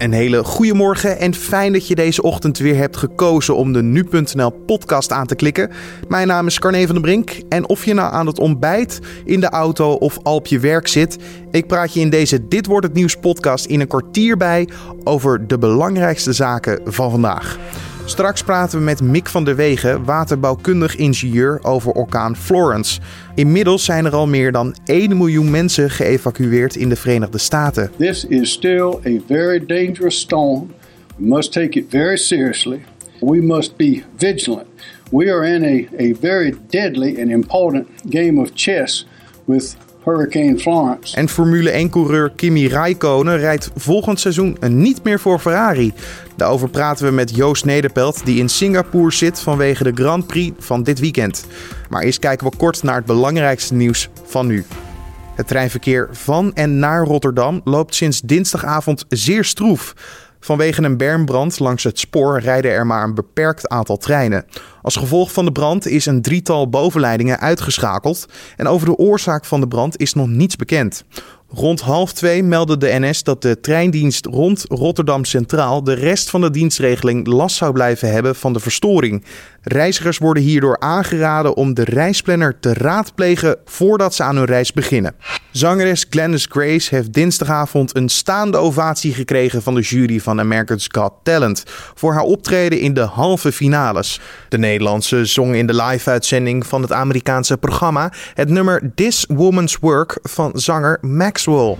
Een 0.00 0.12
hele 0.12 0.44
goede 0.44 0.74
morgen 0.74 1.18
en 1.18 1.34
fijn 1.34 1.72
dat 1.72 1.86
je 1.86 1.94
deze 1.94 2.22
ochtend 2.22 2.58
weer 2.58 2.76
hebt 2.76 2.96
gekozen 2.96 3.56
om 3.56 3.72
de 3.72 3.82
nu.nl 3.82 4.50
podcast 4.50 5.12
aan 5.12 5.26
te 5.26 5.34
klikken. 5.34 5.70
Mijn 6.08 6.26
naam 6.26 6.46
is 6.46 6.58
Carne 6.58 6.84
van 6.86 6.94
den 6.94 7.02
Brink 7.02 7.40
en 7.48 7.68
of 7.68 7.84
je 7.84 7.94
nou 7.94 8.12
aan 8.12 8.26
het 8.26 8.38
ontbijt, 8.38 8.98
in 9.24 9.40
de 9.40 9.48
auto 9.48 9.92
of 9.92 10.18
al 10.22 10.34
op 10.34 10.46
je 10.46 10.58
werk 10.58 10.88
zit, 10.88 11.16
ik 11.50 11.66
praat 11.66 11.94
je 11.94 12.00
in 12.00 12.10
deze 12.10 12.48
Dit 12.48 12.66
wordt 12.66 12.86
het 12.86 12.94
nieuws 12.94 13.16
podcast 13.16 13.64
in 13.64 13.80
een 13.80 13.86
kwartier 13.86 14.36
bij 14.36 14.68
over 15.04 15.46
de 15.46 15.58
belangrijkste 15.58 16.32
zaken 16.32 16.80
van 16.84 17.10
vandaag. 17.10 17.58
Straks 18.10 18.42
praten 18.42 18.78
we 18.78 18.84
met 18.84 19.02
Mick 19.02 19.28
van 19.28 19.44
der 19.44 19.56
Wegen, 19.56 20.04
waterbouwkundig 20.04 20.96
ingenieur, 20.96 21.58
over 21.62 21.92
orkaan 21.92 22.36
Florence. 22.36 23.00
Inmiddels 23.34 23.84
zijn 23.84 24.04
er 24.04 24.14
al 24.14 24.26
meer 24.26 24.52
dan 24.52 24.74
1 24.84 25.16
miljoen 25.16 25.50
mensen 25.50 25.90
geëvacueerd 25.90 26.76
in 26.76 26.88
de 26.88 26.96
Verenigde 26.96 27.38
Staten. 27.38 27.90
This 27.98 28.24
is 28.24 28.52
still 28.52 28.98
a 29.06 29.20
very 29.26 29.66
dangerous 29.66 30.18
storm. 30.18 30.70
We 31.16 31.26
must 31.26 31.52
take 31.52 31.78
it 31.78 31.84
very 31.88 32.16
seriously. 32.16 32.80
We 33.20 33.42
must 33.42 33.76
be 33.76 34.02
vigilant. 34.16 34.66
We 35.10 35.32
are 35.32 35.46
in 35.54 35.64
a, 35.64 36.02
a 36.02 36.14
very 36.20 36.54
deadly 36.68 37.20
and 37.20 37.30
important 37.30 37.86
game 38.08 38.40
of 38.40 38.50
chess 38.54 39.06
with 39.44 39.76
Hurricane 40.10 40.58
Florence. 40.58 41.16
En 41.16 41.28
Formule 41.28 41.86
1-coureur 41.88 42.30
Kimi 42.36 42.68
Räikkönen 42.68 43.38
rijdt 43.38 43.70
volgend 43.76 44.20
seizoen 44.20 44.56
niet 44.68 45.04
meer 45.04 45.20
voor 45.20 45.38
Ferrari. 45.38 45.92
Daarover 46.36 46.68
praten 46.68 47.06
we 47.06 47.12
met 47.12 47.36
Joost 47.36 47.64
Nederpelt, 47.64 48.24
die 48.24 48.38
in 48.38 48.48
Singapore 48.48 49.12
zit 49.12 49.40
vanwege 49.40 49.84
de 49.84 50.02
Grand 50.02 50.26
Prix 50.26 50.56
van 50.58 50.82
dit 50.82 50.98
weekend. 50.98 51.46
Maar 51.88 52.02
eerst 52.02 52.18
kijken 52.18 52.50
we 52.50 52.56
kort 52.56 52.82
naar 52.82 52.96
het 52.96 53.06
belangrijkste 53.06 53.74
nieuws 53.74 54.08
van 54.24 54.46
nu. 54.46 54.64
Het 55.34 55.46
treinverkeer 55.46 56.08
van 56.12 56.54
en 56.54 56.78
naar 56.78 57.04
Rotterdam 57.04 57.60
loopt 57.64 57.94
sinds 57.94 58.20
dinsdagavond 58.20 59.04
zeer 59.08 59.44
stroef. 59.44 59.94
Vanwege 60.40 60.82
een 60.82 60.96
bermbrand 60.96 61.58
langs 61.58 61.84
het 61.84 61.98
spoor 61.98 62.40
rijden 62.40 62.70
er 62.70 62.86
maar 62.86 63.04
een 63.04 63.14
beperkt 63.14 63.68
aantal 63.68 63.96
treinen. 63.96 64.44
Als 64.82 64.96
gevolg 64.96 65.32
van 65.32 65.44
de 65.44 65.52
brand 65.52 65.86
is 65.86 66.06
een 66.06 66.22
drietal 66.22 66.68
bovenleidingen 66.68 67.40
uitgeschakeld 67.40 68.26
en 68.56 68.66
over 68.66 68.86
de 68.86 68.96
oorzaak 68.96 69.44
van 69.44 69.60
de 69.60 69.68
brand 69.68 69.98
is 69.98 70.14
nog 70.14 70.28
niets 70.28 70.56
bekend. 70.56 71.04
Rond 71.52 71.80
half 71.80 72.12
twee 72.12 72.42
meldde 72.42 72.76
de 72.76 72.98
NS 72.98 73.22
dat 73.22 73.42
de 73.42 73.60
treindienst 73.60 74.26
rond 74.26 74.64
Rotterdam 74.68 75.24
Centraal 75.24 75.84
de 75.84 75.92
rest 75.92 76.30
van 76.30 76.40
de 76.40 76.50
dienstregeling 76.50 77.26
last 77.26 77.56
zou 77.56 77.72
blijven 77.72 78.12
hebben 78.12 78.36
van 78.36 78.52
de 78.52 78.60
verstoring. 78.60 79.24
Reizigers 79.62 80.18
worden 80.18 80.42
hierdoor 80.42 80.78
aangeraden 80.78 81.56
om 81.56 81.74
de 81.74 81.84
reisplanner 81.84 82.60
te 82.60 82.74
raadplegen 82.74 83.56
voordat 83.64 84.14
ze 84.14 84.22
aan 84.22 84.36
hun 84.36 84.44
reis 84.44 84.72
beginnen. 84.72 85.14
Zangeres 85.50 86.06
Glennis 86.10 86.46
Grace 86.50 86.94
heeft 86.94 87.12
dinsdagavond 87.12 87.96
een 87.96 88.08
staande 88.08 88.56
ovatie 88.56 89.14
gekregen 89.14 89.62
van 89.62 89.74
de 89.74 89.80
jury 89.80 90.20
van 90.20 90.40
America's 90.40 90.88
Got 90.92 91.12
Talent 91.22 91.64
voor 91.94 92.12
haar 92.12 92.22
optreden 92.22 92.80
in 92.80 92.94
de 92.94 93.00
halve 93.00 93.52
finales. 93.52 94.20
De 94.48 94.58
Nederlandse 94.58 95.24
zong 95.24 95.54
in 95.54 95.66
de 95.66 95.82
live-uitzending 95.82 96.66
van 96.66 96.82
het 96.82 96.92
Amerikaanse 96.92 97.56
programma 97.56 98.12
het 98.34 98.48
nummer 98.48 98.90
This 98.94 99.24
Woman's 99.28 99.76
Work 99.80 100.18
van 100.22 100.50
zanger 100.54 100.98
Maxwell. 101.00 101.76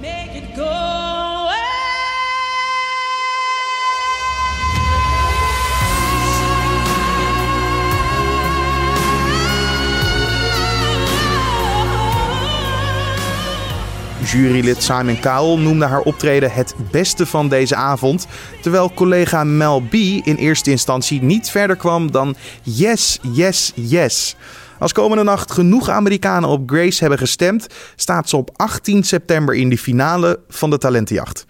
Jurylid 14.32 14.82
Simon 14.82 15.20
Cowell 15.20 15.62
noemde 15.62 15.86
haar 15.86 16.00
optreden 16.00 16.52
het 16.52 16.74
beste 16.90 17.26
van 17.26 17.48
deze 17.48 17.74
avond. 17.74 18.26
Terwijl 18.62 18.92
collega 18.94 19.44
Mel 19.44 19.80
B 19.80 19.94
in 19.94 20.36
eerste 20.36 20.70
instantie 20.70 21.22
niet 21.22 21.50
verder 21.50 21.76
kwam 21.76 22.10
dan 22.10 22.36
yes, 22.62 23.18
yes, 23.32 23.72
yes. 23.74 24.36
Als 24.78 24.92
komende 24.92 25.24
nacht 25.24 25.52
genoeg 25.52 25.88
Amerikanen 25.88 26.48
op 26.48 26.70
Grace 26.70 27.00
hebben 27.00 27.18
gestemd, 27.18 27.66
staat 27.96 28.28
ze 28.28 28.36
op 28.36 28.50
18 28.56 29.04
september 29.04 29.54
in 29.54 29.68
de 29.68 29.78
finale 29.78 30.40
van 30.48 30.70
de 30.70 30.78
talentenjacht. 30.78 31.46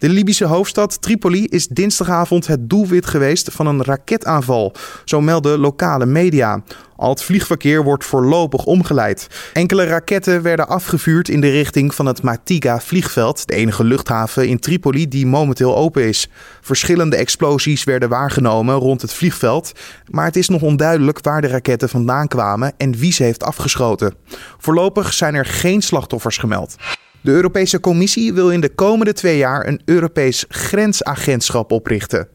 De 0.00 0.08
Libische 0.08 0.44
hoofdstad 0.44 1.02
Tripoli 1.02 1.44
is 1.44 1.66
dinsdagavond 1.66 2.46
het 2.46 2.70
doelwit 2.70 3.06
geweest 3.06 3.48
van 3.52 3.66
een 3.66 3.84
raketaanval, 3.84 4.74
zo 5.04 5.20
melden 5.20 5.58
lokale 5.58 6.06
media. 6.06 6.62
Al 6.96 7.10
het 7.10 7.22
vliegverkeer 7.22 7.84
wordt 7.84 8.04
voorlopig 8.04 8.64
omgeleid. 8.64 9.26
Enkele 9.52 9.84
raketten 9.84 10.42
werden 10.42 10.68
afgevuurd 10.68 11.28
in 11.28 11.40
de 11.40 11.50
richting 11.50 11.94
van 11.94 12.06
het 12.06 12.22
Matiga 12.22 12.80
vliegveld, 12.80 13.46
de 13.46 13.54
enige 13.54 13.84
luchthaven 13.84 14.48
in 14.48 14.58
Tripoli 14.58 15.08
die 15.08 15.26
momenteel 15.26 15.76
open 15.76 16.08
is. 16.08 16.28
Verschillende 16.60 17.16
explosies 17.16 17.84
werden 17.84 18.08
waargenomen 18.08 18.74
rond 18.74 19.02
het 19.02 19.12
vliegveld, 19.12 19.72
maar 20.10 20.24
het 20.24 20.36
is 20.36 20.48
nog 20.48 20.62
onduidelijk 20.62 21.18
waar 21.22 21.40
de 21.40 21.48
raketten 21.48 21.88
vandaan 21.88 22.28
kwamen 22.28 22.72
en 22.76 22.96
wie 22.96 23.12
ze 23.12 23.22
heeft 23.22 23.42
afgeschoten. 23.42 24.14
Voorlopig 24.58 25.12
zijn 25.12 25.34
er 25.34 25.46
geen 25.46 25.82
slachtoffers 25.82 26.38
gemeld. 26.38 26.76
De 27.22 27.30
Europese 27.30 27.80
Commissie 27.80 28.32
wil 28.32 28.50
in 28.50 28.60
de 28.60 28.68
komende 28.68 29.12
twee 29.12 29.36
jaar 29.36 29.66
een 29.66 29.80
Europees 29.84 30.44
grensagentschap 30.48 31.72
oprichten. 31.72 32.28
10.000 32.28 32.32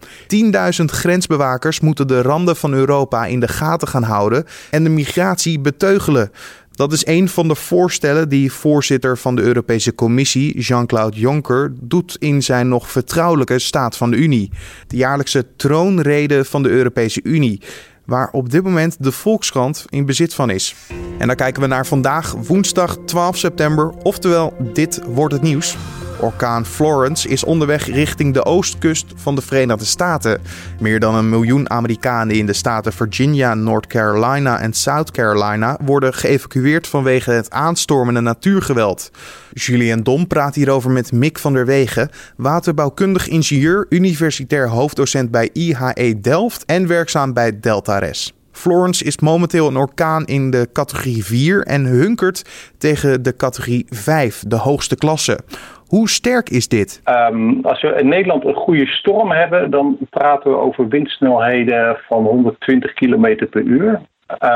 grensbewakers 0.85 1.79
moeten 1.79 2.07
de 2.07 2.21
randen 2.21 2.55
van 2.55 2.73
Europa 2.73 3.25
in 3.25 3.39
de 3.39 3.47
gaten 3.47 3.87
gaan 3.87 4.03
houden 4.03 4.45
en 4.69 4.83
de 4.83 4.89
migratie 4.89 5.59
beteugelen. 5.59 6.31
Dat 6.71 6.93
is 6.93 7.05
een 7.05 7.29
van 7.29 7.47
de 7.47 7.55
voorstellen 7.55 8.29
die 8.29 8.51
voorzitter 8.51 9.17
van 9.17 9.35
de 9.35 9.41
Europese 9.41 9.95
Commissie, 9.95 10.59
Jean-Claude 10.59 11.19
Juncker, 11.19 11.73
doet 11.81 12.15
in 12.19 12.43
zijn 12.43 12.67
nog 12.67 12.91
vertrouwelijke 12.91 13.59
Staat 13.59 13.97
van 13.97 14.11
de 14.11 14.17
Unie, 14.17 14.51
de 14.87 14.97
jaarlijkse 14.97 15.45
troonrede 15.55 16.45
van 16.45 16.63
de 16.63 16.69
Europese 16.69 17.19
Unie 17.23 17.61
waar 18.05 18.29
op 18.31 18.49
dit 18.49 18.63
moment 18.63 18.95
de 18.99 19.11
Volkskrant 19.11 19.85
in 19.89 20.05
bezit 20.05 20.33
van 20.33 20.49
is. 20.49 20.75
En 21.17 21.27
dan 21.27 21.35
kijken 21.35 21.61
we 21.61 21.67
naar 21.67 21.85
vandaag, 21.85 22.31
woensdag 22.31 22.97
12 23.05 23.37
september, 23.37 23.93
oftewel 24.03 24.53
dit 24.73 25.01
wordt 25.05 25.33
het 25.33 25.41
nieuws. 25.41 25.77
Orkaan 26.19 26.65
Florence 26.65 27.27
is 27.27 27.43
onderweg 27.43 27.85
richting 27.85 28.33
de 28.33 28.45
oostkust 28.45 29.05
van 29.15 29.35
de 29.35 29.41
Verenigde 29.41 29.85
Staten. 29.85 30.41
Meer 30.79 30.99
dan 30.99 31.15
een 31.15 31.29
miljoen 31.29 31.69
Amerikanen 31.69 32.35
in 32.35 32.45
de 32.45 32.53
staten 32.53 32.93
Virginia, 32.93 33.53
North 33.53 33.87
Carolina 33.87 34.59
en 34.59 34.73
South 34.73 35.11
Carolina 35.11 35.77
worden 35.85 36.13
geëvacueerd 36.13 36.87
vanwege 36.87 37.31
het 37.31 37.51
aanstormende 37.51 38.21
natuurgeweld. 38.21 39.11
Julian 39.53 40.03
Dom 40.03 40.27
praat 40.27 40.55
hierover 40.55 40.91
met 40.91 41.11
Mick 41.11 41.39
van 41.39 41.53
der 41.53 41.65
Wegen, 41.65 42.09
waterbouwkundig 42.37 43.27
ingenieur, 43.27 43.85
universitair 43.89 44.69
hoofddocent 44.69 45.31
bij 45.31 45.49
IHE 45.53 46.19
Delft 46.21 46.65
en 46.65 46.87
werkzaam 46.87 47.33
bij 47.33 47.59
Deltares. 47.59 48.34
Florence 48.55 49.05
is 49.05 49.19
momenteel 49.19 49.67
een 49.67 49.77
orkaan 49.77 50.25
in 50.25 50.51
de 50.51 50.67
categorie 50.73 51.25
4 51.25 51.63
en 51.63 51.85
hunkert 51.85 52.71
tegen 52.77 53.23
de 53.23 53.35
categorie 53.35 53.85
5, 53.89 54.43
de 54.47 54.55
hoogste 54.55 54.95
klasse. 54.95 55.39
Hoe 55.87 56.09
sterk 56.09 56.49
is 56.49 56.67
dit? 56.67 57.01
Um, 57.31 57.59
als 57.61 57.81
we 57.81 57.87
in 57.87 58.07
Nederland 58.07 58.45
een 58.45 58.53
goede 58.53 58.85
storm 58.85 59.31
hebben, 59.31 59.71
dan 59.71 59.97
praten 60.09 60.51
we 60.51 60.57
over 60.57 60.87
windsnelheden 60.87 61.97
van 62.07 62.23
120 62.23 62.93
km 62.93 63.47
per 63.49 63.61
uur. 63.61 64.01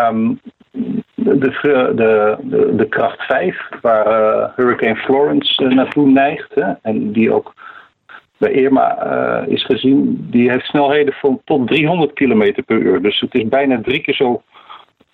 Um, 0.09 0.39
de, 1.15 1.37
de, 1.37 2.37
de, 2.43 2.75
de, 2.75 2.87
kracht 2.89 3.21
5, 3.21 3.69
waar 3.81 4.07
uh, 4.07 4.47
Hurricane 4.55 4.95
Florence 4.95 5.63
uh, 5.63 5.75
naartoe 5.75 6.07
neigt, 6.07 6.55
hè, 6.55 6.71
en 6.81 7.11
die 7.11 7.33
ook 7.33 7.53
bij 8.39 8.51
Irma 8.51 9.05
uh, 9.05 9.53
is 9.53 9.65
gezien, 9.65 10.27
die 10.31 10.49
heeft 10.49 10.65
snelheden 10.65 11.13
van 11.13 11.41
tot 11.45 11.67
300 11.67 12.13
km 12.13 12.63
per 12.65 12.77
uur. 12.77 13.01
Dus 13.01 13.19
het 13.19 13.33
is 13.33 13.47
bijna 13.47 13.81
drie 13.81 14.01
keer 14.01 14.15
zo 14.15 14.41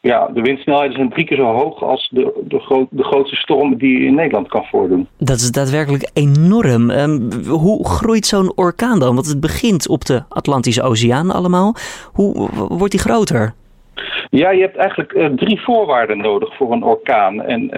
ja, 0.05 0.29
de 0.33 0.41
windsnelheden 0.41 0.95
zijn 0.95 1.09
drie 1.09 1.25
keer 1.25 1.37
zo 1.37 1.43
hoog 1.43 1.83
als 1.83 2.09
de, 2.11 2.43
de, 2.47 2.87
de 2.89 3.03
grootste 3.03 3.35
storm 3.35 3.77
die 3.77 3.99
je 3.99 4.05
in 4.05 4.15
Nederland 4.15 4.47
kan 4.47 4.65
voordoen. 4.65 5.07
Dat 5.17 5.35
is 5.35 5.51
daadwerkelijk 5.51 6.09
enorm. 6.13 6.89
Um, 6.89 7.29
hoe 7.47 7.87
groeit 7.87 8.25
zo'n 8.25 8.51
orkaan 8.55 8.99
dan? 8.99 9.13
Want 9.13 9.27
het 9.27 9.39
begint 9.39 9.89
op 9.89 10.05
de 10.05 10.23
Atlantische 10.29 10.83
Oceaan 10.83 11.31
allemaal. 11.31 11.75
Hoe 12.13 12.49
wordt 12.69 12.91
die 12.91 12.99
groter? 12.99 13.53
Ja, 14.29 14.51
je 14.51 14.61
hebt 14.61 14.75
eigenlijk 14.75 15.13
uh, 15.13 15.25
drie 15.25 15.61
voorwaarden 15.61 16.17
nodig 16.17 16.55
voor 16.55 16.71
een 16.71 16.83
orkaan. 16.83 17.41
En 17.41 17.69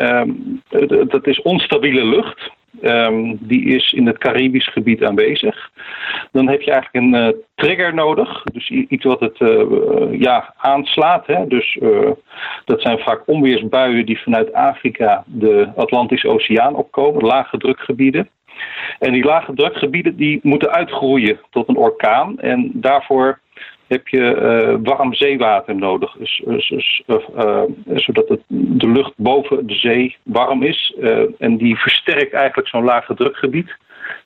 dat 1.07 1.27
is 1.27 1.41
onstabiele 1.41 2.05
lucht. 2.05 2.51
Um, 2.81 3.38
die 3.39 3.65
is 3.65 3.94
in 3.94 4.07
het 4.07 4.18
Caribisch 4.18 4.68
gebied 4.68 5.03
aanwezig. 5.03 5.71
Dan 6.31 6.47
heb 6.47 6.62
je 6.62 6.71
eigenlijk 6.71 7.06
een 7.06 7.27
uh, 7.27 7.41
trigger 7.56 7.94
nodig, 7.94 8.44
dus 8.44 8.69
iets 8.69 9.03
wat 9.03 9.19
het 9.19 9.39
uh, 9.39 10.19
ja, 10.19 10.53
aanslaat. 10.57 11.27
Hè? 11.27 11.47
Dus 11.47 11.79
dat 12.65 12.81
zijn 12.81 13.00
vaak 13.00 13.21
onweersbuien 13.25 14.06
die 14.06 14.19
vanuit 14.19 14.53
Afrika 14.53 15.24
de 15.25 15.69
Atlantische 15.75 16.29
Oceaan 16.29 16.75
opkomen, 16.75 17.25
lage 17.25 17.57
drukgebieden. 17.57 18.29
En 19.00 19.12
die 19.12 19.23
lage 19.23 19.53
drukgebieden 19.53 20.15
die 20.15 20.39
moeten 20.44 20.71
uitgroeien 20.71 21.39
tot 21.50 21.68
een 21.68 21.77
orkaan. 21.77 22.39
En 22.39 22.71
daarvoor 22.73 23.39
heb 23.87 24.07
je 24.07 24.19
uh, 24.19 24.77
warm 24.83 25.13
zeewater 25.13 25.75
nodig. 25.75 26.15
Dus, 26.17 26.41
dus, 26.45 26.67
dus 26.69 27.01
uh, 27.07 27.61
zodat 27.95 28.27
het, 28.27 28.41
de 28.47 28.87
lucht 28.87 29.13
boven 29.15 29.67
de 29.67 29.75
zee 29.75 30.15
warm 30.23 30.63
is. 30.63 30.95
en 31.37 31.57
die 31.57 31.77
versterkt 31.77 32.33
eigenlijk 32.33 32.67
zo'n 32.67 32.83
lage 32.83 33.13
drukgebied. 33.15 33.75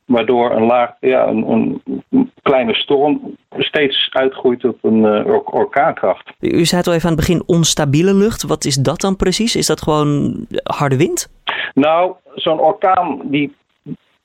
Waardoor 0.05 0.51
een, 0.51 0.63
laag, 0.63 0.91
ja, 0.99 1.27
een, 1.27 1.81
een 2.09 2.31
kleine 2.41 2.73
storm 2.73 3.37
steeds 3.57 4.09
uitgroeit 4.11 4.59
tot 4.59 4.77
een 4.81 5.25
orkaankracht. 5.45 6.31
U 6.39 6.65
zei 6.65 6.81
het 6.81 6.87
al 6.87 6.93
even 6.93 7.09
aan 7.09 7.15
het 7.15 7.25
begin 7.27 7.43
onstabiele 7.45 8.13
lucht. 8.13 8.43
Wat 8.43 8.65
is 8.65 8.75
dat 8.75 9.01
dan 9.01 9.15
precies? 9.15 9.55
Is 9.55 9.65
dat 9.65 9.81
gewoon 9.81 10.45
harde 10.63 10.97
wind? 10.97 11.29
Nou, 11.73 12.13
zo'n 12.35 12.59
orkaan 12.59 13.21
die 13.23 13.55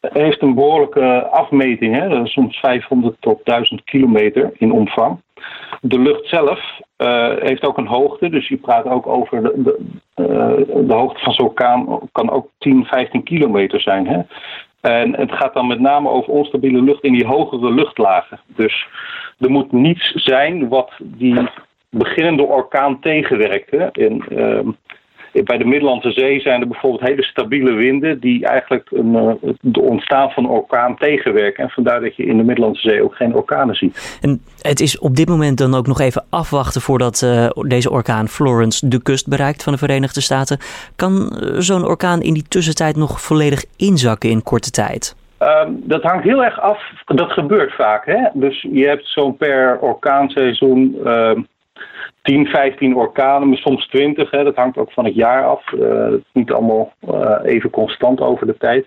heeft 0.01 0.43
een 0.43 0.55
behoorlijke 0.55 1.27
afmeting. 1.27 1.95
Hè? 1.95 2.27
Soms 2.27 2.59
500 2.59 3.17
tot 3.21 3.41
1000 3.45 3.85
kilometer 3.85 4.51
in 4.59 4.73
omvang. 4.73 5.21
De 5.81 5.99
lucht 5.99 6.29
zelf 6.29 6.81
uh, 6.99 7.33
heeft 7.39 7.65
ook 7.65 7.79
een 7.79 7.87
hoogte. 7.87 8.29
Dus 8.29 8.49
je 8.49 8.57
praat 8.57 8.85
ook 8.85 9.07
over 9.07 9.43
de, 9.43 9.53
de, 9.57 10.85
de 10.87 10.95
hoogte 10.95 11.21
van 11.21 11.33
zo'n 11.33 11.47
orkaan 11.47 11.99
kan 12.13 12.31
ook 12.31 12.49
10, 12.59 12.85
15 12.85 13.23
kilometer 13.23 13.81
zijn. 13.81 14.07
Hè? 14.07 14.21
En 14.81 15.17
het 15.17 15.33
gaat 15.33 15.55
dan 15.55 15.67
met 15.67 15.81
name 15.81 16.09
over 16.09 16.33
onstabiele 16.33 16.83
lucht 16.83 17.03
in 17.03 17.13
die 17.13 17.27
hogere 17.27 17.73
luchtlagen. 17.73 18.41
Dus 18.47 18.87
er 19.39 19.51
moet 19.51 19.73
niets 19.73 20.11
zijn 20.11 20.69
wat 20.69 20.93
die 20.99 21.49
beginnende 21.91 22.43
orkaan 22.43 23.01
tegenwerkt. 23.01 23.71
Hè? 23.71 23.89
Uh, 23.93 24.69
bij 25.45 25.59
de 25.59 25.65
Middellandse 25.65 26.11
Zee 26.11 26.41
zijn 26.41 26.61
er 26.61 26.69
bijvoorbeeld 26.69 27.09
hele 27.09 27.23
stabiele 27.23 27.73
winden 27.73 28.21
die 28.21 28.47
eigenlijk 28.47 28.89
een, 28.91 29.39
het 29.63 29.79
ontstaan 29.79 30.31
van 30.31 30.45
een 30.45 30.51
orkaan 30.51 30.97
tegenwerken. 30.97 31.65
En 31.65 31.71
vandaar 31.71 32.01
dat 32.01 32.17
je 32.17 32.25
in 32.27 32.37
de 32.37 32.43
Middellandse 32.43 32.89
Zee 32.89 33.03
ook 33.03 33.15
geen 33.15 33.35
orkanen 33.35 33.75
ziet. 33.75 34.19
En 34.21 34.41
het 34.61 34.81
is 34.81 34.99
op 34.99 35.17
dit 35.17 35.29
moment 35.29 35.59
dan 35.59 35.75
ook 35.75 35.87
nog 35.87 36.01
even 36.01 36.25
afwachten 36.31 36.81
voordat 36.81 37.23
uh, 37.25 37.49
deze 37.69 37.91
orkaan 37.91 38.29
Florence 38.29 38.89
de 38.89 39.03
kust 39.03 39.29
bereikt 39.29 39.63
van 39.63 39.73
de 39.73 39.79
Verenigde 39.79 40.21
Staten. 40.21 40.59
Kan 40.97 41.13
uh, 41.13 41.55
zo'n 41.59 41.85
orkaan 41.85 42.23
in 42.23 42.35
die 42.35 42.49
tussentijd 42.49 42.97
nog 42.97 43.21
volledig 43.21 43.65
inzakken 43.77 44.31
in 44.31 44.43
korte 44.43 44.71
tijd? 44.71 45.17
Um, 45.39 45.83
dat 45.85 46.03
hangt 46.03 46.25
heel 46.25 46.45
erg 46.45 46.61
af. 46.61 46.81
Dat 47.05 47.33
gebeurt 47.33 47.75
vaak. 47.75 48.07
Hè? 48.07 48.29
Dus 48.33 48.67
je 48.71 48.87
hebt 48.87 49.07
zo'n 49.07 49.37
per 49.37 49.79
orkaanseizoen. 49.81 50.97
Uh, 51.05 51.31
10, 52.27 52.47
15 52.47 52.97
orkanen, 52.97 53.57
soms 53.57 53.87
20. 53.89 54.31
Hè, 54.31 54.45
dat 54.45 54.57
hangt 54.57 54.79
ook 54.79 54.93
van 54.93 55.05
het 55.05 55.15
jaar 55.15 55.45
af. 55.45 55.71
Het 55.71 56.13
is 56.13 56.33
niet 56.33 56.53
allemaal 56.53 56.93
uh, 57.09 57.37
even 57.43 57.71
constant 57.71 58.21
over 58.21 58.47
de 58.47 58.57
tijd. 58.59 58.87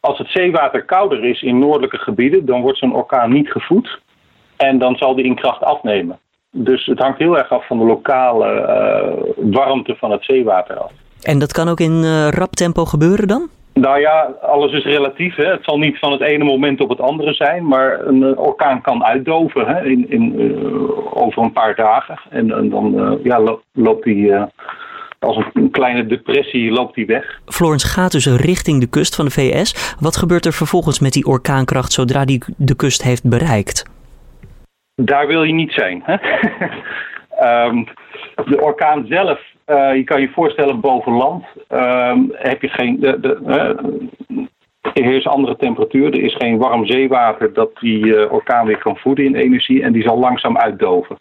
Als 0.00 0.18
het 0.18 0.28
zeewater 0.28 0.84
kouder 0.84 1.24
is 1.24 1.42
in 1.42 1.58
noordelijke 1.58 1.98
gebieden, 1.98 2.46
dan 2.46 2.60
wordt 2.60 2.78
zo'n 2.78 2.94
orkaan 2.94 3.32
niet 3.32 3.50
gevoed. 3.50 4.00
En 4.56 4.78
dan 4.78 4.96
zal 4.96 5.14
die 5.14 5.24
in 5.24 5.34
kracht 5.34 5.62
afnemen. 5.62 6.18
Dus 6.50 6.86
het 6.86 6.98
hangt 6.98 7.18
heel 7.18 7.38
erg 7.38 7.50
af 7.50 7.66
van 7.66 7.78
de 7.78 7.84
lokale 7.84 8.46
uh, 8.46 9.54
warmte 9.54 9.94
van 9.94 10.10
het 10.10 10.24
zeewater 10.24 10.76
af. 10.76 10.92
En 11.22 11.38
dat 11.38 11.52
kan 11.52 11.68
ook 11.68 11.80
in 11.80 12.28
rap 12.28 12.50
tempo 12.50 12.84
gebeuren 12.84 13.28
dan? 13.28 13.48
Nou 13.80 14.00
ja, 14.00 14.34
alles 14.40 14.72
is 14.72 14.84
relatief. 14.84 15.34
Hè. 15.34 15.44
Het 15.44 15.64
zal 15.64 15.78
niet 15.78 15.98
van 15.98 16.12
het 16.12 16.20
ene 16.20 16.44
moment 16.44 16.80
op 16.80 16.88
het 16.88 17.00
andere 17.00 17.34
zijn, 17.34 17.66
maar 17.66 18.06
een 18.06 18.22
uh, 18.22 18.38
orkaan 18.38 18.80
kan 18.80 19.04
uitdoven 19.04 19.66
hè, 19.66 19.84
in, 19.84 20.10
in, 20.10 20.40
uh, 20.40 21.16
over 21.22 21.42
een 21.42 21.52
paar 21.52 21.74
dagen. 21.74 22.20
En, 22.30 22.52
en 22.52 22.68
dan 22.68 22.94
uh, 22.94 23.24
ja, 23.24 23.40
lo 23.40 23.60
loopt 23.72 24.04
die 24.04 24.32
als 25.18 25.44
een 25.52 25.70
kleine 25.70 26.06
depressie 26.06 26.70
loopt 26.70 26.94
die 26.94 27.06
weg. 27.06 27.40
Florence 27.46 27.86
gaat 27.86 28.12
dus 28.12 28.26
richting 28.26 28.80
de 28.80 28.88
kust 28.88 29.14
van 29.14 29.24
de 29.24 29.30
VS. 29.30 29.96
Wat 30.00 30.16
gebeurt 30.16 30.46
er 30.46 30.52
vervolgens 30.52 31.00
met 31.00 31.12
die 31.12 31.26
orkaankracht 31.26 31.92
zodra 31.92 32.24
die 32.24 32.42
de 32.56 32.76
kust 32.76 33.02
heeft 33.02 33.28
bereikt? 33.28 33.84
Daar 34.94 35.26
wil 35.26 35.42
je 35.42 35.52
niet 35.52 35.72
zijn. 35.72 36.02
Hè? 36.04 36.12
um, 37.66 37.84
de 38.50 38.60
orkaan 38.60 39.06
zelf 39.06 39.40
uh, 39.68 39.94
je 39.94 40.04
kan 40.04 40.20
je 40.20 40.28
voorstellen, 40.28 40.80
boven 40.80 41.12
land 41.12 41.44
uh, 41.72 42.16
heb 42.32 42.62
je 42.62 42.68
geen. 42.68 43.00
De, 43.00 43.20
de, 43.20 43.38
uh, 43.46 43.72
er 44.92 45.14
is 45.14 45.26
andere 45.26 45.56
temperatuur, 45.56 46.12
er 46.12 46.22
is 46.22 46.34
geen 46.34 46.58
warm 46.58 46.86
zeewater 46.86 47.52
dat 47.52 47.70
die 47.80 48.06
uh, 48.06 48.32
orkaan 48.32 48.66
weer 48.66 48.78
kan 48.78 48.96
voeden 48.96 49.24
in 49.24 49.34
energie 49.34 49.82
en 49.82 49.92
die 49.92 50.02
zal 50.02 50.18
langzaam 50.18 50.58
uitdoven. 50.58 51.18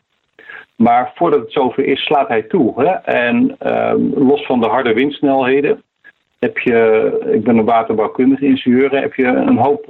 Maar 0.76 1.12
voordat 1.16 1.40
het 1.40 1.52
zover 1.52 1.86
is, 1.86 2.04
slaat 2.04 2.28
hij 2.28 2.42
toe. 2.42 2.84
Hè? 2.84 2.92
En 2.92 3.56
ehm, 3.60 4.00
los 4.14 4.46
van 4.46 4.62
de 4.62 4.68
harde 4.68 4.94
windsnelheden 4.94 5.84
heb 6.40 6.58
je, 6.58 7.12
ik 7.34 7.44
ben 7.44 7.58
een 7.58 7.66
waterbouwkundige 7.66 8.46
ingenieur, 8.46 9.00
heb 9.02 9.14
je 9.14 9.26
een 9.26 9.58
hoop 9.58 9.86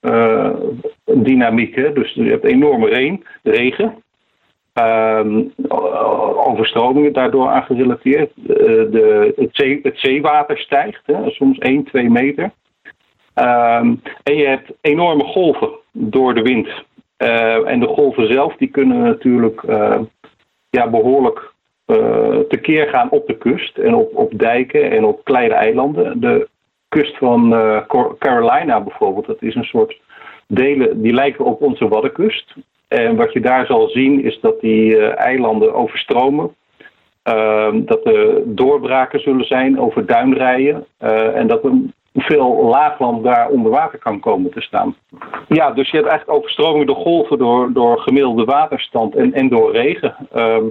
waterdynamiek. 0.00 1.74
dus 1.74 2.12
je 2.12 2.30
hebt 2.30 2.44
enorme 2.44 2.88
regen, 2.88 3.22
regen 3.42 4.02
Um, 4.80 5.52
overstromingen 6.46 7.12
daardoor 7.12 7.48
aan 7.48 7.62
gerelateerd. 7.62 8.30
Uh, 8.36 8.46
de, 8.46 9.32
het, 9.36 9.48
zee, 9.52 9.80
het, 9.82 9.98
zeewater 9.98 10.58
stijgt, 10.58 11.00
hè, 11.06 11.30
soms 11.30 11.58
1, 11.58 11.84
2 11.84 12.10
meter. 12.10 12.44
Um, 13.34 14.02
en 14.22 14.36
je 14.36 14.46
hebt 14.46 14.72
enorme 14.80 15.24
golven 15.24 15.70
door 15.92 16.34
de 16.34 16.42
wind. 16.42 16.68
Uh, 17.18 17.68
en 17.68 17.80
de 17.80 17.86
golven 17.86 18.32
zelf 18.32 18.56
die 18.56 18.68
kunnen 18.68 19.02
natuurlijk 19.02 19.62
uh, 19.62 20.00
ja, 20.70 20.90
behoorlijk 20.90 21.50
tekeer 22.48 22.88
gaan 22.88 23.10
op 23.10 23.26
de 23.26 23.38
kust 23.38 23.78
en 23.78 23.94
op, 23.94 24.16
op 24.16 24.38
dijken 24.38 24.90
en 24.90 25.04
op 25.04 25.24
kleine 25.24 25.54
eilanden. 25.54 26.20
De 26.20 26.48
kust 26.88 27.16
van 27.16 27.50
Carolina 28.18 28.80
bijvoorbeeld, 28.80 29.26
dat 29.26 29.42
is 29.42 29.54
een 29.54 29.64
soort 29.64 30.00
delen 30.46 31.02
die 31.02 31.12
lijken 31.12 31.44
op 31.44 31.62
onze 31.62 31.88
Waddenkust. 31.88 32.54
En 32.92 33.16
wat 33.16 33.32
je 33.32 33.40
daar 33.40 33.66
zal 33.66 33.88
zien 33.88 34.24
is 34.24 34.40
dat 34.40 34.60
die 34.60 34.96
uh, 34.96 35.18
eilanden 35.18 35.74
overstromen. 35.74 36.54
Uh, 37.28 37.68
dat 37.72 38.06
er 38.06 38.42
doorbraken 38.44 39.20
zullen 39.20 39.46
zijn 39.46 39.80
over 39.80 40.06
duinrijen. 40.06 40.86
Uh, 41.00 41.36
en 41.36 41.46
dat 41.46 41.64
er 41.64 41.72
veel 42.14 42.64
laagland 42.64 43.24
daar 43.24 43.48
onder 43.48 43.70
water 43.70 43.98
kan 43.98 44.20
komen 44.20 44.50
te 44.50 44.60
staan. 44.60 44.96
Ja, 45.48 45.70
dus 45.70 45.90
je 45.90 45.96
hebt 45.96 46.08
eigenlijk 46.08 46.38
overstroming 46.38 46.86
door 46.86 46.96
golven, 46.96 47.38
door, 47.38 47.72
door 47.72 47.98
gemiddelde 47.98 48.44
waterstand 48.44 49.14
en, 49.14 49.32
en 49.32 49.48
door 49.48 49.72
regen. 49.72 50.16
Ehm, 50.32 50.64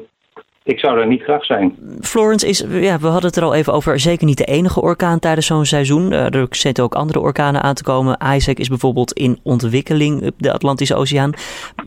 ik 0.64 0.80
zou 0.80 0.98
daar 0.98 1.08
niet 1.08 1.24
graag 1.24 1.46
zijn. 1.46 1.76
Florence 2.02 2.48
is, 2.48 2.66
ja, 2.70 3.00
we 3.00 3.08
hadden 3.08 3.26
het 3.26 3.36
er 3.36 3.44
al 3.44 3.54
even 3.54 3.74
over, 3.74 4.00
zeker 4.00 4.26
niet 4.26 4.38
de 4.38 4.46
enige 4.46 4.82
orkaan 4.82 5.20
tijdens 5.20 5.46
zo'n 5.46 5.66
seizoen. 5.66 6.12
Uh, 6.12 6.34
er 6.34 6.48
zitten 6.50 6.84
ook 6.84 6.96
andere 6.96 7.20
orkanen 7.20 7.62
aan 7.62 7.74
te 7.74 7.84
komen. 7.84 8.18
Isaac 8.36 8.58
is 8.58 8.68
bijvoorbeeld 8.68 9.14
in 9.14 9.40
ontwikkeling 9.44 10.26
op 10.28 10.34
de 10.38 10.54
Atlantische 10.54 10.96
Oceaan. 10.96 11.34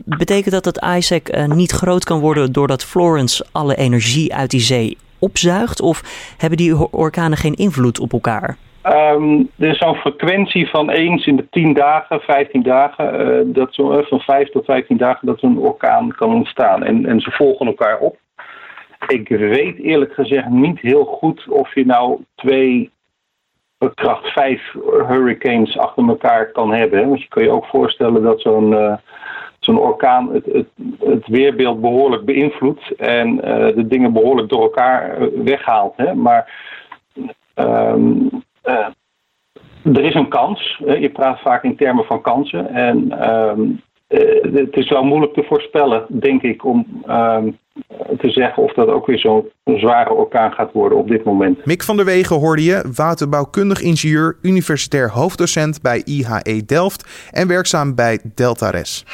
Betekent 0.05 0.53
dat 0.53 0.63
dat 0.63 0.85
Isaac 0.97 1.35
uh, 1.35 1.45
niet 1.45 1.71
groot 1.71 2.03
kan 2.03 2.19
worden 2.19 2.51
doordat 2.51 2.85
Florence 2.85 3.45
alle 3.51 3.75
energie 3.75 4.33
uit 4.33 4.49
die 4.51 4.59
zee 4.59 4.97
opzuigt? 5.19 5.81
Of 5.81 6.01
hebben 6.37 6.57
die 6.57 6.91
orkanen 6.91 7.37
geen 7.37 7.55
invloed 7.55 7.99
op 7.99 8.13
elkaar? 8.13 8.57
Um, 8.85 9.49
er 9.57 9.69
is 9.69 9.77
zo'n 9.77 9.95
frequentie 9.95 10.69
van 10.69 10.89
eens 10.89 11.25
in 11.25 11.35
de 11.35 11.47
10 11.49 11.73
dagen, 11.73 12.19
15 12.19 12.63
dagen, 12.63 13.27
uh, 13.27 13.53
dat 13.55 13.73
zo, 13.73 14.01
van 14.01 14.19
5 14.19 14.49
tot 14.49 14.65
15 14.65 14.97
dagen 14.97 15.27
dat 15.27 15.39
zo'n 15.39 15.57
orkaan 15.57 16.11
kan 16.15 16.33
ontstaan. 16.33 16.83
En, 16.83 17.05
en 17.05 17.19
ze 17.19 17.31
volgen 17.31 17.65
elkaar 17.65 17.97
op. 17.99 18.17
Ik 19.07 19.27
weet 19.27 19.77
eerlijk 19.77 20.13
gezegd 20.13 20.49
niet 20.49 20.79
heel 20.79 21.05
goed 21.05 21.47
of 21.47 21.75
je 21.75 21.85
nou 21.85 22.23
twee 22.35 22.91
kracht 23.93 24.27
5 24.27 24.73
hurricanes 25.07 25.77
achter 25.77 26.07
elkaar 26.07 26.51
kan 26.51 26.73
hebben. 26.73 27.09
Want 27.09 27.21
je 27.21 27.27
kan 27.27 27.43
je 27.43 27.49
ook 27.49 27.65
voorstellen 27.65 28.23
dat 28.23 28.41
zo'n 28.41 28.71
uh, 28.71 28.95
zo'n 29.59 29.79
orkaan 29.79 30.33
het, 30.33 30.45
het, 30.45 30.67
het, 30.99 31.27
weerbeeld 31.27 31.81
behoorlijk 31.81 32.25
beïnvloedt 32.25 32.95
en 32.95 33.35
uh, 33.35 33.41
de 33.75 33.87
dingen 33.87 34.13
behoorlijk 34.13 34.49
door 34.49 34.61
elkaar 34.61 35.17
weghaalt. 35.43 35.93
Hè? 35.97 36.13
Maar 36.13 36.53
um, 37.55 38.29
er 39.83 40.03
is 40.03 40.13
een 40.13 40.29
kans. 40.29 40.81
Je 40.85 41.09
praat 41.13 41.39
vaak 41.39 41.63
in 41.63 41.75
termen 41.75 42.05
van 42.05 42.21
kansen. 42.21 42.67
En 42.69 43.29
um, 43.29 43.81
het 44.53 44.75
is 44.75 44.89
wel 44.89 45.03
moeilijk 45.03 45.33
te 45.33 45.43
voorspellen, 45.43 46.05
denk 46.09 46.41
ik, 46.41 46.65
om 46.65 47.03
um, 47.07 47.57
te 48.17 48.29
zeggen 48.29 48.63
of 48.63 48.73
dat 48.73 48.87
ook 48.87 49.05
weer 49.05 49.19
zo'n 49.19 49.51
zware 49.63 50.13
orkaan 50.13 50.51
gaat 50.51 50.71
worden 50.71 50.97
op 50.97 51.07
dit 51.07 51.23
moment. 51.23 51.65
Mick 51.65 51.83
van 51.83 51.95
der 51.95 52.05
Wegen 52.05 52.35
hoorde 52.35 52.63
je, 52.63 52.83
waterbouwkundig 52.95 53.81
ingenieur, 53.81 54.37
universitair 54.41 55.11
hoofddocent 55.11 55.81
bij 55.81 56.01
IHE 56.05 56.65
Delft 56.65 57.29
en 57.31 57.47
werkzaam 57.47 57.95
bij 57.95 58.19
Deltares. 58.35 59.05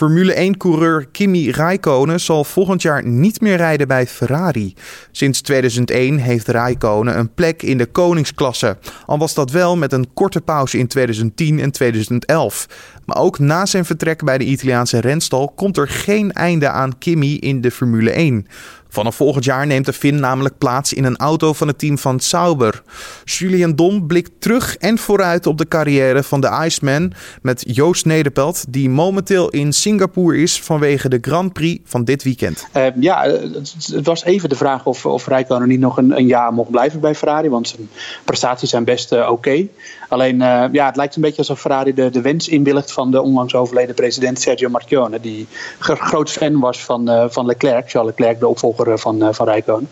Formule 0.00 0.52
1-coureur 0.54 1.06
Kimi 1.12 1.50
Raikkonen 1.50 2.20
zal 2.20 2.44
volgend 2.44 2.82
jaar 2.82 3.06
niet 3.06 3.40
meer 3.40 3.56
rijden 3.56 3.88
bij 3.88 4.06
Ferrari. 4.06 4.74
Sinds 5.10 5.40
2001 5.40 6.18
heeft 6.18 6.48
Raikkonen 6.48 7.18
een 7.18 7.34
plek 7.34 7.62
in 7.62 7.78
de 7.78 7.86
koningsklasse. 7.86 8.76
Al 9.06 9.18
was 9.18 9.34
dat 9.34 9.50
wel 9.50 9.76
met 9.76 9.92
een 9.92 10.12
korte 10.12 10.40
pauze 10.40 10.78
in 10.78 10.86
2010 10.86 11.60
en 11.60 11.70
2011. 11.70 12.66
Maar 13.04 13.16
ook 13.16 13.38
na 13.38 13.66
zijn 13.66 13.84
vertrek 13.84 14.24
bij 14.24 14.38
de 14.38 14.44
Italiaanse 14.44 15.00
renstal 15.00 15.48
komt 15.48 15.76
er 15.76 15.88
geen 15.88 16.32
einde 16.32 16.68
aan 16.68 16.98
Kimi 16.98 17.38
in 17.38 17.60
de 17.60 17.70
Formule 17.70 18.10
1. 18.10 18.46
Vanaf 18.90 19.16
volgend 19.16 19.44
jaar 19.44 19.66
neemt 19.66 19.86
de 19.86 19.92
Finn 19.92 20.20
namelijk 20.20 20.58
plaats 20.58 20.92
in 20.92 21.04
een 21.04 21.16
auto 21.16 21.52
van 21.52 21.68
het 21.68 21.78
team 21.78 21.98
van 21.98 22.20
Sauber. 22.20 22.82
Julian 23.24 23.74
Dom 23.74 24.06
blikt 24.06 24.30
terug 24.38 24.76
en 24.76 24.98
vooruit 24.98 25.46
op 25.46 25.58
de 25.58 25.68
carrière 25.68 26.22
van 26.22 26.40
de 26.40 26.60
Iceman 26.64 27.12
met 27.42 27.64
Joost 27.66 28.04
Nederpelt, 28.04 28.64
die 28.68 28.90
momenteel 28.90 29.48
in 29.48 29.72
Singapore 29.72 30.36
is 30.36 30.60
vanwege 30.60 31.08
de 31.08 31.18
Grand 31.20 31.52
Prix 31.52 31.80
van 31.84 32.04
dit 32.04 32.22
weekend. 32.22 32.66
Uh, 32.76 32.86
ja, 33.00 33.22
het, 33.22 34.06
was 34.06 34.24
even 34.24 34.48
de 34.48 34.56
vraag 34.56 34.86
of, 34.86 35.06
of 35.06 35.26
Rijkonen 35.26 35.68
niet 35.68 35.80
nog 35.80 35.96
een, 35.96 36.16
een, 36.16 36.26
jaar 36.26 36.52
mocht 36.52 36.70
blijven 36.70 37.00
bij 37.00 37.14
Ferrari, 37.14 37.48
want 37.48 37.68
zijn 37.68 37.88
prestaties 38.24 38.70
zijn 38.70 38.84
best 38.84 39.12
uh, 39.12 39.30
oké. 39.30 39.66
Alleen, 40.10 40.34
uh, 40.34 40.64
ja, 40.72 40.86
het 40.86 40.96
lijkt 40.96 41.16
een 41.16 41.22
beetje 41.22 41.38
alsof 41.38 41.60
Ferrari 41.60 41.94
de, 41.94 42.10
de 42.10 42.20
wens 42.20 42.48
inwilligt 42.48 42.92
van 42.92 43.10
de 43.10 43.22
onlangs 43.22 43.54
overleden 43.54 43.94
president 43.94 44.40
Sergio 44.40 44.68
Marchionne, 44.68 45.20
die 45.20 45.46
groot 45.78 46.30
fan 46.30 46.60
was 46.60 46.84
van, 46.84 47.30
van 47.30 47.46
Leclerc, 47.46 47.90
Charles 47.90 48.10
Leclerc, 48.10 48.40
de 48.40 48.48
opvolger 48.48 48.98
van, 48.98 49.34
van 49.34 49.48
Rijkonen, 49.48 49.88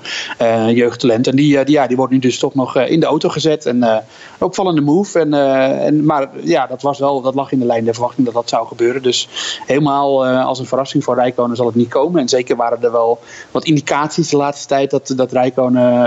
jeugdtalent. 0.75 1.27
En 1.27 1.37
die, 1.37 1.71
ja, 1.71 1.87
die 1.87 1.97
wordt 1.97 2.13
nu 2.13 2.19
dus 2.19 2.39
toch 2.39 2.55
nog 2.55 2.77
in 2.77 3.01
de 3.01 3.07
auto 3.07 3.29
gezet 3.29 3.67
en 3.67 4.05
opvallende 4.39 4.81
move. 4.81 5.19
En, 5.19 5.35
en, 5.81 6.05
maar 6.05 6.29
ja, 6.43 6.67
dat, 6.67 6.83
was 6.83 6.99
wel, 6.99 7.21
dat 7.21 7.35
lag 7.35 7.53
in 7.53 7.59
de 7.59 7.65
lijn 7.65 7.85
der 7.85 7.95
verwachting 7.95 8.27
dat 8.27 8.35
dat 8.35 8.49
zou 8.49 8.67
gebeuren. 8.67 9.03
Dus 9.03 9.29
helemaal 9.67 10.27
als 10.27 10.59
een 10.59 10.67
verrassing 10.67 11.05
voor 11.05 11.15
Rijkonen 11.15 11.57
zal 11.57 11.67
het 11.67 11.75
niet 11.75 11.89
komen. 11.89 12.21
En 12.21 12.29
zeker 12.29 12.57
waren 12.57 12.83
er 12.83 12.93
wel 12.93 13.19
wat 13.51 13.65
indicaties 13.65 14.29
de 14.29 14.37
laatste 14.37 14.67
tijd 14.67 14.91
dat, 14.91 15.13
dat 15.17 15.31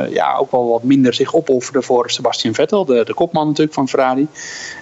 ja, 0.09 0.35
ook 0.39 0.51
wel 0.51 0.69
wat 0.69 0.83
minder 0.83 1.13
zich 1.13 1.33
opofferde 1.33 1.81
voor 1.81 2.09
Sebastian 2.09 2.53
Vettel, 2.53 2.85
de, 2.85 3.03
de 3.05 3.13
kopman 3.13 3.47
natuurlijk 3.47 3.73
van 3.73 3.87
Ferrari. 3.87 3.99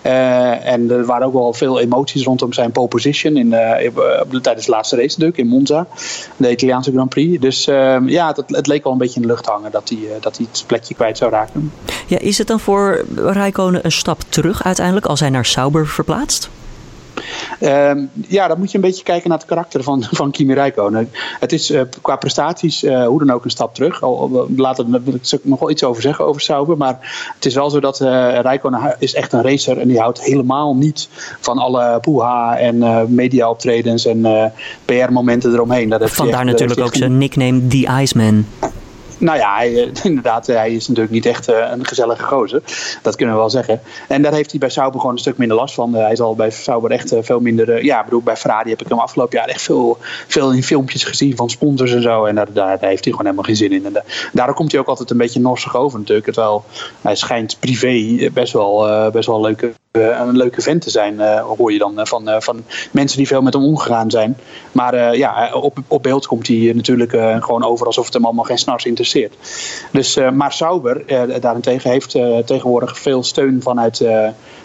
Uh, 0.03 0.65
en 0.65 0.91
er 0.91 1.05
waren 1.05 1.27
ook 1.27 1.33
wel 1.33 1.53
veel 1.53 1.79
emoties 1.79 2.23
rondom 2.23 2.53
zijn 2.53 2.71
pole 2.71 2.87
position 2.87 3.37
in, 3.37 3.47
uh, 3.47 4.41
tijdens 4.41 4.65
de 4.65 4.71
laatste 4.71 4.95
race 4.95 5.09
natuurlijk 5.09 5.37
in 5.37 5.47
Monza, 5.47 5.87
de 6.37 6.51
Italiaanse 6.51 6.91
Grand 6.91 7.09
Prix. 7.09 7.41
Dus 7.41 7.67
uh, 7.67 7.97
ja, 8.05 8.27
het, 8.27 8.43
het, 8.47 8.67
leek 8.67 8.83
wel 8.83 8.93
een 8.93 8.99
beetje 8.99 9.15
in 9.15 9.21
de 9.21 9.27
lucht 9.27 9.45
hangen 9.45 9.71
dat 9.71 9.89
hij, 9.89 9.99
dat 10.19 10.37
hij 10.37 10.45
het 10.51 10.63
plekje 10.67 10.93
kwijt 10.93 11.17
zou 11.17 11.31
raken. 11.31 11.71
Ja, 12.07 12.19
is 12.19 12.37
het 12.37 12.47
dan 12.47 12.59
voor 12.59 13.05
Rijkonen 13.15 13.85
een 13.85 13.91
stap 13.91 14.21
terug 14.29 14.63
uiteindelijk 14.63 15.05
als 15.05 15.19
hij 15.19 15.29
naar 15.29 15.45
Sauber 15.45 15.87
verplaatst? 15.87 16.49
Uh, 17.59 17.91
ja, 18.27 18.47
dan 18.47 18.59
moet 18.59 18.71
je 18.71 18.77
een 18.77 18.83
beetje 18.83 19.03
kijken 19.03 19.29
naar 19.29 19.37
het 19.37 19.47
karakter 19.47 19.83
van, 19.83 20.03
van 20.11 20.31
Kimi 20.31 20.53
Räikkönen. 20.53 21.09
Het 21.39 21.51
is 21.51 21.71
uh, 21.71 21.81
qua 22.01 22.15
prestaties 22.15 22.83
uh, 22.83 23.07
hoe 23.07 23.19
dan 23.19 23.31
ook 23.31 23.43
een 23.43 23.49
stap 23.49 23.75
terug. 23.75 24.01
Al, 24.01 24.47
later 24.55 24.85
wil 24.89 25.13
ik 25.13 25.39
nog 25.41 25.59
wel 25.59 25.69
iets 25.69 25.83
over 25.83 26.01
zeggen 26.01 26.25
over 26.25 26.41
Sauber. 26.41 26.77
Maar 26.77 27.29
het 27.35 27.45
is 27.45 27.55
wel 27.55 27.69
zo 27.69 27.79
dat 27.79 27.99
uh, 27.99 28.07
Räikkönen 28.39 28.95
is 28.99 29.13
echt 29.13 29.33
een 29.33 29.41
racer. 29.41 29.77
En 29.77 29.87
die 29.87 29.99
houdt 29.99 30.21
helemaal 30.21 30.75
niet 30.75 31.09
van 31.39 31.57
alle 31.57 31.99
poeha 32.01 32.57
en 32.57 33.05
media 33.15 33.49
optredens 33.49 34.05
en 34.05 34.51
PR-momenten 34.85 35.53
eromheen. 35.53 35.89
Dat 35.89 36.11
Vandaar 36.11 36.45
natuurlijk 36.45 36.79
ook 36.79 36.95
zijn 36.95 37.17
nickname 37.17 37.67
The 37.67 37.87
Iceman. 38.01 38.45
Nou 39.19 39.37
ja, 39.37 39.63
eh, 39.63 39.87
inderdaad, 40.03 40.47
hij 40.47 40.73
is 40.73 40.87
natuurlijk 40.87 41.13
niet 41.13 41.25
echt 41.25 41.47
eh, 41.47 41.69
een 41.71 41.85
gezellige 41.85 42.23
gozer. 42.23 42.61
Dat 43.01 43.15
kunnen 43.15 43.35
we 43.35 43.41
wel 43.41 43.49
zeggen. 43.49 43.81
En 44.07 44.21
daar 44.21 44.33
heeft 44.33 44.51
hij 44.51 44.59
bij 44.59 44.69
Sauber 44.69 44.99
gewoon 44.99 45.15
een 45.15 45.21
stuk 45.21 45.37
minder 45.37 45.57
last 45.57 45.73
van. 45.73 45.93
hij 45.93 46.15
zal 46.15 46.35
bij 46.35 46.49
Sauber 46.49 46.91
echt 46.91 47.11
eh, 47.11 47.19
veel 47.21 47.39
minder... 47.39 47.83
ja, 47.83 48.03
bedoel, 48.03 48.21
bij 48.21 48.37
Ferrari 48.37 48.69
heb 48.69 48.81
ik 48.81 48.87
hem 48.87 48.99
afgelopen 48.99 49.37
jaar 49.37 49.47
echt 49.47 49.61
veel, 49.61 49.97
veel 50.27 50.51
in 50.51 50.63
filmpjes 50.63 51.03
gezien 51.03 51.35
van 51.35 51.49
sponsors 51.49 51.93
en 51.93 52.01
zo. 52.01 52.25
En 52.25 52.35
daar, 52.35 52.77
heeft 52.79 53.03
hij 53.03 53.11
gewoon 53.11 53.25
helemaal 53.25 53.43
geen 53.43 53.55
zin 53.55 53.71
in. 53.71 53.85
En 53.85 54.03
daardoor 54.33 54.55
komt 54.55 54.71
hij 54.71 54.81
ook 54.81 54.87
altijd 54.87 55.09
een 55.09 55.17
beetje 55.17 55.39
norsig 55.39 55.75
over 55.75 55.99
natuurlijk. 55.99 56.33
Terwijl 56.33 56.63
hij 57.01 57.15
schijnt 57.15 57.57
privé 57.59 58.29
best 58.33 58.53
wel, 58.53 59.09
best 59.11 59.27
wel 59.27 59.41
leuke 59.41 59.73
een 59.91 60.37
leuke 60.37 60.61
vent 60.61 60.81
te 60.81 60.89
zijn, 60.89 61.39
hoor 61.39 61.73
je 61.73 61.77
dan 61.77 61.99
van, 62.07 62.41
van 62.41 62.63
mensen 62.91 63.17
die 63.17 63.27
veel 63.27 63.41
met 63.41 63.53
hem 63.53 63.63
omgegaan 63.63 64.11
zijn. 64.11 64.37
Maar 64.71 65.17
ja, 65.17 65.53
op, 65.53 65.77
op 65.87 66.03
beeld 66.03 66.27
komt 66.27 66.47
hij 66.47 66.71
natuurlijk 66.75 67.11
gewoon 67.43 67.63
over 67.63 67.85
alsof 67.85 68.05
het 68.05 68.13
hem 68.13 68.25
allemaal 68.25 68.43
geen 68.43 68.57
snars 68.57 68.85
interesseert 68.85 69.35
dus, 69.91 70.17
maar 70.33 70.53
Sauber 70.53 71.03
daarentegen 71.41 71.91
heeft 71.91 72.11
tegenwoordig 72.45 72.99
veel 72.99 73.23
steun 73.23 73.61
vanuit 73.61 74.05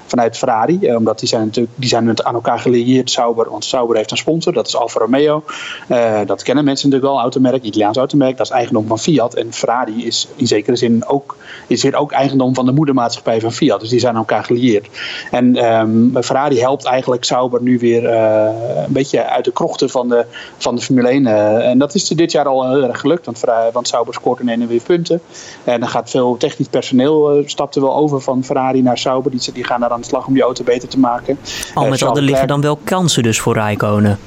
vanuit 0.06 0.36
Ferrari. 0.36 0.78
Eh, 0.82 0.96
omdat 0.96 1.18
die 1.18 1.28
zijn 1.28 1.44
natuurlijk 1.44 1.74
die 1.76 1.88
zijn 1.88 2.24
aan 2.24 2.34
elkaar 2.34 2.58
gelieerd, 2.58 3.10
Sauber. 3.10 3.50
Want 3.50 3.64
Sauber 3.64 3.96
heeft 3.96 4.10
een 4.10 4.16
sponsor, 4.16 4.52
dat 4.52 4.66
is 4.66 4.76
Alfa 4.76 5.00
Romeo. 5.00 5.42
Uh, 5.88 6.20
dat 6.26 6.42
kennen 6.42 6.64
mensen 6.64 6.88
natuurlijk 6.88 7.14
wel, 7.14 7.22
automerk, 7.22 7.62
Italiaans 7.62 7.96
automerk. 7.96 8.36
Dat 8.36 8.46
is 8.46 8.52
eigendom 8.52 8.86
van 8.86 8.98
Fiat. 8.98 9.34
En 9.34 9.52
Ferrari 9.52 10.06
is 10.06 10.28
in 10.36 10.46
zekere 10.46 10.76
zin 10.76 11.06
ook, 11.06 11.36
is 11.66 11.82
weer 11.82 11.96
ook 11.96 12.12
eigendom 12.12 12.54
van 12.54 12.66
de 12.66 12.72
moedermaatschappij 12.72 13.40
van 13.40 13.52
Fiat. 13.52 13.80
Dus 13.80 13.88
die 13.88 14.00
zijn 14.00 14.12
aan 14.12 14.18
elkaar 14.18 14.44
gelieerd. 14.44 14.88
En 15.30 15.64
um, 15.64 16.22
Ferrari 16.22 16.60
helpt 16.60 16.84
eigenlijk 16.84 17.24
Sauber 17.24 17.62
nu 17.62 17.78
weer 17.78 18.02
uh, 18.02 18.48
een 18.86 18.92
beetje 18.92 19.24
uit 19.24 19.44
de 19.44 19.52
krochten 19.52 19.90
van 19.90 20.08
de, 20.08 20.24
van 20.58 20.74
de 20.74 20.80
Formule 20.80 21.08
1. 21.08 21.22
Uh, 21.22 21.68
en 21.68 21.78
dat 21.78 21.94
is 21.94 22.08
dit 22.08 22.32
jaar 22.32 22.46
al 22.46 22.70
heel 22.70 22.84
erg 22.84 23.00
gelukt. 23.00 23.24
Want, 23.24 23.40
want 23.72 23.88
Sauber 23.88 24.14
scoort 24.14 24.40
in 24.40 24.48
en 24.48 24.66
weer 24.66 24.82
punten. 24.82 25.20
En 25.64 25.80
dan 25.80 25.88
gaat 25.88 26.10
veel 26.10 26.36
technisch 26.36 26.68
personeel 26.68 27.42
stapte 27.46 27.80
wel 27.80 27.94
over 27.94 28.20
van 28.20 28.44
Ferrari 28.44 28.82
naar 28.82 28.98
Sauber. 28.98 29.30
Die, 29.30 29.52
die 29.52 29.64
gaan 29.64 29.80
daar 29.80 29.92
aan 29.94 30.00
de 30.00 30.06
slag 30.06 30.26
om 30.26 30.34
die 30.34 30.42
auto 30.42 30.64
beter 30.64 30.88
te 30.88 30.98
maken. 30.98 31.38
Al 31.74 31.88
met 31.88 32.02
al, 32.02 32.16
er 32.16 32.22
liggen 32.22 32.48
dan 32.48 32.60
wel 32.60 32.78
kansen 32.84 33.22
dus 33.22 33.40
voor 33.40 33.54
Rijkonen. 33.54 34.18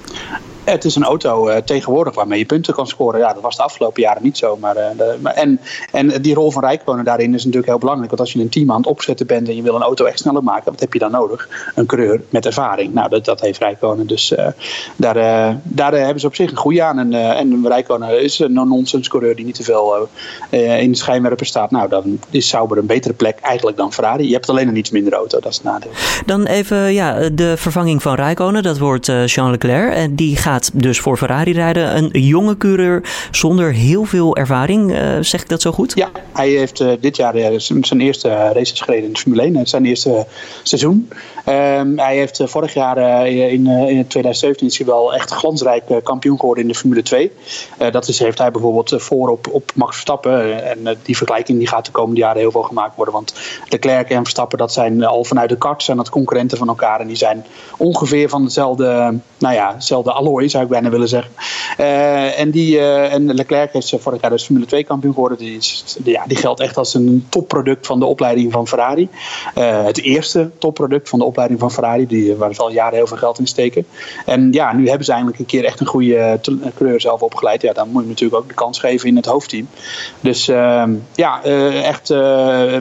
Het 0.69 0.85
is 0.85 0.95
een 0.95 1.03
auto 1.03 1.49
uh, 1.49 1.55
tegenwoordig 1.55 2.15
waarmee 2.15 2.39
je 2.39 2.45
punten 2.45 2.73
kan 2.73 2.87
scoren. 2.87 3.19
Ja, 3.19 3.33
dat 3.33 3.41
was 3.41 3.55
de 3.55 3.63
afgelopen 3.63 4.01
jaren 4.01 4.23
niet 4.23 4.37
zo. 4.37 4.57
Maar, 4.57 4.75
uh, 4.77 4.83
maar 5.21 5.33
en, 5.33 5.59
en 5.91 6.21
die 6.21 6.33
rol 6.33 6.51
van 6.51 6.63
Rijkonen 6.63 7.05
daarin 7.05 7.33
is 7.33 7.43
natuurlijk 7.43 7.67
heel 7.67 7.77
belangrijk. 7.77 8.09
Want 8.09 8.21
als 8.21 8.33
je 8.33 8.39
een 8.39 8.49
team 8.49 8.71
aan 8.71 8.77
het 8.77 8.85
opzetten 8.87 9.27
bent 9.27 9.47
en 9.47 9.55
je 9.55 9.61
wil 9.61 9.75
een 9.75 9.81
auto 9.81 10.05
echt 10.05 10.19
sneller 10.19 10.43
maken, 10.43 10.71
wat 10.71 10.79
heb 10.79 10.93
je 10.93 10.99
dan 10.99 11.11
nodig? 11.11 11.49
Een 11.75 11.85
coureur 11.85 12.21
met 12.29 12.45
ervaring. 12.45 12.93
Nou, 12.93 13.09
dat, 13.09 13.25
dat 13.25 13.41
heeft 13.41 13.59
Rijkonen. 13.59 14.07
Dus 14.07 14.31
uh, 14.31 14.47
daar, 14.95 15.13
daar 15.63 15.93
hebben 15.93 16.19
ze 16.19 16.27
op 16.27 16.35
zich 16.35 16.51
een 16.51 16.57
goede 16.57 16.83
aan. 16.83 16.99
En, 16.99 17.13
en 17.13 17.67
Rijkonen 17.67 18.23
is 18.23 18.39
een 18.39 18.53
nonsens 18.53 19.07
coureur 19.07 19.35
die 19.35 19.45
niet 19.45 19.55
te 19.55 19.63
veel 19.63 20.09
in 20.49 20.91
de 20.91 20.97
schijnwerper 20.97 21.45
staat. 21.45 21.71
Nou, 21.71 21.89
dan 21.89 22.19
is 22.29 22.47
Sauber 22.47 22.77
een 22.77 22.85
betere 22.85 23.13
plek 23.13 23.39
eigenlijk 23.39 23.77
dan 23.77 23.93
Ferrari. 23.93 24.27
Je 24.27 24.33
hebt 24.33 24.49
alleen 24.49 24.67
een 24.67 24.77
iets 24.77 24.89
minder 24.89 25.13
auto, 25.13 25.39
dat 25.39 25.51
is 25.51 25.57
het 25.57 25.65
nadeel. 25.65 25.91
Dan 26.25 26.45
even 26.45 26.93
ja, 26.93 27.29
de 27.29 27.57
vervanging 27.57 28.01
van 28.01 28.15
Rijkonen. 28.15 28.63
Dat 28.63 28.77
wordt 28.77 29.05
Jean 29.25 29.51
Leclerc. 29.51 29.93
En 29.93 30.15
die 30.15 30.35
gaat 30.37 30.56
dus 30.73 30.99
voor 30.99 31.17
Ferrari 31.17 31.53
rijden. 31.53 31.97
Een 31.97 32.21
jonge 32.21 32.57
coureur 32.57 33.03
zonder 33.31 33.73
heel 33.73 34.03
veel 34.03 34.35
ervaring. 34.35 34.91
Uh, 34.91 35.17
zeg 35.21 35.41
ik 35.41 35.49
dat 35.49 35.61
zo 35.61 35.71
goed? 35.71 35.91
Ja, 35.95 36.11
hij 36.33 36.49
heeft 36.49 36.79
uh, 36.79 36.91
dit 36.99 37.15
jaar 37.15 37.37
uh, 37.37 37.59
zijn 37.81 38.01
eerste 38.01 38.29
races 38.29 38.81
gereden 38.81 39.05
in 39.05 39.13
de 39.13 39.19
Formule 39.19 39.41
1. 39.41 39.55
Het 39.55 39.63
is 39.63 39.69
zijn 39.69 39.85
eerste 39.85 40.25
seizoen. 40.63 41.09
Um, 41.49 41.99
hij 41.99 42.15
heeft 42.17 42.41
vorig 42.45 42.73
jaar 42.73 43.27
in, 43.27 43.67
in 43.67 44.07
2017 44.07 44.67
is 44.67 44.77
hij 44.77 44.87
wel 44.87 45.13
echt 45.13 45.31
glansrijk 45.31 45.83
kampioen 46.03 46.39
geworden 46.39 46.63
in 46.63 46.69
de 46.69 46.75
Formule 46.75 47.01
2. 47.01 47.31
dat 47.91 48.07
is, 48.07 48.19
heeft 48.19 48.37
hij 48.37 48.51
bijvoorbeeld 48.51 48.93
voor 48.97 49.29
op, 49.29 49.47
op 49.51 49.71
Max 49.75 49.91
Verstappen. 49.91 50.63
en 50.63 50.97
die 51.03 51.17
vergelijking 51.17 51.57
die 51.57 51.67
gaat 51.67 51.85
de 51.85 51.91
komende 51.91 52.19
jaren 52.19 52.39
heel 52.39 52.51
veel 52.51 52.61
gemaakt 52.61 52.95
worden. 52.95 53.13
Want 53.13 53.33
Leclerc 53.69 54.09
en 54.09 54.21
Verstappen 54.21 54.57
dat 54.57 54.73
zijn 54.73 55.03
al 55.03 55.23
vanuit 55.23 55.49
de 55.49 55.57
kart 55.57 55.83
zijn 55.83 55.97
dat 55.97 56.09
concurrenten 56.09 56.57
van 56.57 56.67
elkaar. 56.67 56.99
En 56.99 57.07
die 57.07 57.15
zijn 57.15 57.45
ongeveer 57.77 58.29
van 58.29 58.43
dezelfde, 58.43 59.19
nou 59.37 59.53
ja, 59.53 59.73
dezelfde 59.73 60.11
alloy 60.11 60.47
zou 60.47 60.63
ik 60.63 60.69
bijna 60.69 60.89
willen 60.89 61.07
zeggen. 61.07 61.31
En, 62.37 62.51
die, 62.51 62.75
uh, 62.75 63.13
en 63.13 63.33
Leclerc 63.33 63.73
is 63.73 63.93
vorig 63.97 64.21
jaar 64.21 64.29
dus 64.29 64.45
Formule 64.45 64.65
2 64.65 64.83
kampioen 64.83 65.13
geworden. 65.13 65.37
Die, 65.37 65.57
is, 65.57 65.97
ja, 66.03 66.23
die 66.27 66.37
geldt 66.37 66.59
echt 66.59 66.77
als 66.77 66.93
een 66.93 67.25
topproduct 67.29 67.85
van 67.85 67.99
de 67.99 68.05
opleiding 68.05 68.51
van 68.51 68.67
Ferrari. 68.67 69.09
Het 69.53 70.01
eerste 70.01 70.49
topproduct 70.57 71.09
van 71.09 71.19
de 71.19 71.25
opleiding 71.25 71.35
van 71.57 71.71
Ferrari, 71.71 72.07
die, 72.07 72.35
waar 72.35 72.53
ze 72.53 72.61
al 72.61 72.71
jaren 72.71 72.95
heel 72.95 73.07
veel 73.07 73.17
geld 73.17 73.39
in 73.39 73.47
steken. 73.47 73.85
En 74.25 74.51
ja, 74.51 74.73
nu 74.73 74.87
hebben 74.87 75.05
ze 75.05 75.11
eindelijk 75.11 75.39
een 75.39 75.45
keer 75.45 75.65
echt 75.65 75.79
een 75.79 75.85
goede 75.85 76.39
coureur 76.75 77.01
zelf 77.01 77.21
opgeleid. 77.21 77.61
Ja, 77.61 77.73
dan 77.73 77.89
moet 77.91 78.03
je 78.03 78.09
natuurlijk 78.09 78.41
ook 78.41 78.47
de 78.47 78.53
kans 78.53 78.79
geven 78.79 79.09
in 79.09 79.15
het 79.15 79.25
hoofdteam. 79.25 79.67
Dus 80.19 80.47
ehm, 80.47 80.93
ja, 81.15 81.43
echt 81.83 82.07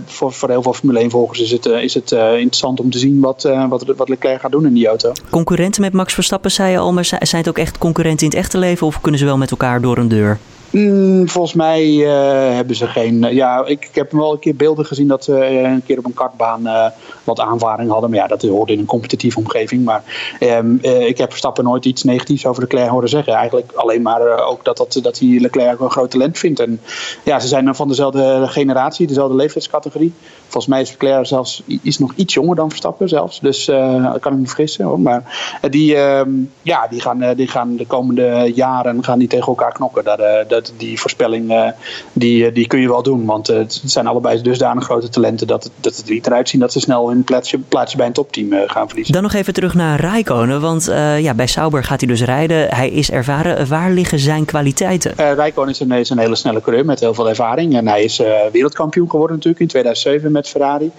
voor, 0.05 0.33
voor 0.33 0.49
heel 0.49 0.63
veel 0.63 0.73
Formule 0.73 0.99
1 0.99 1.11
volgers 1.11 1.41
is 1.41 1.51
het, 1.51 1.67
is 1.67 1.95
het 1.95 2.13
interessant 2.13 2.81
om 2.81 2.91
te 2.91 2.99
zien 2.99 3.21
wat, 3.21 3.43
wat, 3.69 3.85
wat 3.97 4.09
Leclerc 4.09 4.41
gaat 4.41 4.53
doen 4.53 4.67
in 4.67 4.75
die 4.75 4.87
auto. 4.87 5.13
Concurrenten 5.31 5.81
met 5.81 5.93
Max 5.93 6.15
Verstappen, 6.15 6.51
zei 6.51 6.71
je 6.71 6.79
al, 6.79 6.93
maar 6.93 7.05
zijn 7.05 7.21
het 7.43 7.49
ook 7.49 7.59
echt 7.59 7.79
concurrenten 7.79 8.27
in 8.27 8.33
het 8.33 8.39
echte 8.39 8.59
leven 8.59 8.87
of 8.87 9.01
kunnen 9.01 9.21
ze 9.21 9.27
wel 9.27 9.39
met 9.39 9.51
elkaar 9.51 9.81
door 9.81 9.99
een 9.99 10.09
deur? 10.09 10.39
Mm, 10.77 11.29
volgens 11.29 11.55
mij 11.55 11.85
uh, 11.85 12.55
hebben 12.55 12.77
ze 12.77 12.87
geen. 12.87 13.23
Uh, 13.23 13.33
ja, 13.33 13.65
ik, 13.65 13.85
ik, 13.85 13.95
heb 13.95 14.13
wel 14.13 14.33
een 14.33 14.39
keer 14.39 14.57
beelden 14.57 14.87
gezien 14.87 15.09
dat 15.09 15.25
ze 15.25 15.33
uh, 15.33 15.61
een 15.61 15.83
keer 15.87 15.99
op 15.99 16.05
een 16.05 16.15
kartbaan 16.15 16.93
wat 17.25 17.41
aanvaring 17.41 17.91
hadden. 17.91 18.11
Maar 18.11 18.19
ja, 18.19 18.27
dat 18.27 18.43
hoort 18.43 18.71
in 18.71 18.79
een 18.79 18.87
competitieve 18.87 19.39
omgeving. 19.39 19.85
Maar 19.85 20.03
ehm, 20.39 20.75
ik 20.83 21.19
heb 21.19 21.29
Verstappen 21.29 21.65
nooit 21.65 21.85
iets 21.85 22.03
negatiefs 22.03 22.47
over 22.47 22.63
Leclerc 22.63 22.89
horen 22.89 23.09
zeggen. 23.09 23.33
Eigenlijk 23.33 23.73
alleen 23.73 24.03
maar 24.03 24.47
ook 24.47 24.65
dat, 24.65 24.77
dat, 24.77 24.99
dat 25.03 25.19
hij 25.19 25.39
Leclerc 25.41 25.81
een 25.81 25.91
groot 25.91 26.11
talent 26.11 26.39
vindt. 26.39 26.61
En 26.61 26.81
ja, 27.23 27.41
ze 27.41 27.49
zijn 27.49 27.75
van 27.75 27.89
dezelfde 27.89 28.45
generatie, 28.47 29.07
dezelfde 29.07 29.37
leeftijdscategorie. 29.37 30.13
Volgens 30.43 30.67
mij 30.67 30.81
is 30.81 30.91
Leclerc 30.91 31.27
zelfs 31.27 31.63
is 31.83 31.99
nog 31.99 32.13
iets 32.15 32.35
jonger 32.35 32.57
dan 32.57 32.69
Verstappen 32.69 33.09
zelfs. 33.09 33.41
Dus 33.41 33.65
dat 33.65 34.21
kan 34.21 34.33
ik 34.33 34.39
me 34.39 34.47
vergissen. 34.47 34.85
Hoor. 34.85 35.01
Maar 35.01 35.59
die, 35.71 35.97
ehm, 35.97 36.31
ja, 36.63 36.87
die, 36.91 37.01
gaan, 37.01 37.35
die 37.35 37.49
gaan 37.49 37.77
de 37.77 37.87
komende 37.87 38.53
jaren 38.55 39.05
gaan 39.05 39.19
die 39.19 39.29
tegen 39.29 39.47
elkaar 39.47 39.73
knokken. 39.73 40.05
Daar, 40.05 40.45
dat, 40.67 40.81
die 40.81 41.01
voorspelling 41.01 41.73
die, 42.13 42.53
die 42.53 42.67
kun 42.67 42.81
je 42.81 42.89
wel 42.89 43.03
doen. 43.03 43.25
Want 43.25 43.47
het 43.47 43.83
zijn 43.85 44.07
allebei 44.07 44.43
dusdanig 44.43 44.85
grote 44.85 45.09
talenten 45.09 45.47
dat 45.47 45.65
het, 45.65 45.73
dat 45.81 45.97
het 45.97 46.07
er 46.07 46.13
niet 46.13 46.27
eruit 46.27 46.49
zien 46.49 46.61
dat 46.61 46.73
ze 46.73 46.81
snel 46.81 47.09
hun 47.09 47.25
plaatsje, 47.25 47.59
plaatsje 47.59 47.97
bij 47.97 48.07
een 48.07 48.13
topteam 48.13 48.53
gaan 48.67 48.87
verliezen. 48.87 49.15
Dan 49.15 49.23
nog 49.23 49.35
even 49.35 49.55
terug 49.55 49.75
naar 49.75 50.01
Rijkonen. 50.01 50.61
Want 50.61 50.85
ja, 51.19 51.35
bij 51.35 51.47
Sauber 51.47 51.85
gaat 51.85 52.01
hij 52.01 52.09
dus 52.09 52.23
rijden. 52.23 52.75
Hij 52.75 52.91
is 52.91 53.11
ervaren. 53.11 53.69
Waar 53.69 53.91
liggen 53.91 54.19
zijn 54.19 54.45
kwaliteiten? 54.45 55.13
Rijkonen 55.35 55.71
is 55.71 55.81
een, 55.81 55.93
is 55.93 56.11
een 56.11 56.19
hele 56.19 56.35
snelle 56.37 56.61
coureur 56.61 56.85
met 56.85 57.01
heel 57.01 57.15
veel 57.15 57.29
ervaring. 57.29 57.77
En 57.77 57.89
hij 57.89 58.05
is 58.05 58.23
wereldkampioen 58.53 59.11
geworden 59.11 59.37
natuurlijk 59.37 59.63
in 59.63 59.69
2007 59.69 60.33
met 60.33 60.49
Ferrari. 60.49 60.91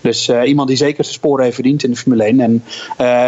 Dus 0.00 0.28
iemand 0.28 0.68
die 0.68 0.76
zeker 0.76 1.04
zijn 1.04 1.16
sporen 1.16 1.44
heeft 1.44 1.54
verdiend 1.54 1.84
in 1.84 1.90
de 1.90 1.96
Formule 1.96 2.24
1. 2.24 2.40
En 2.40 2.62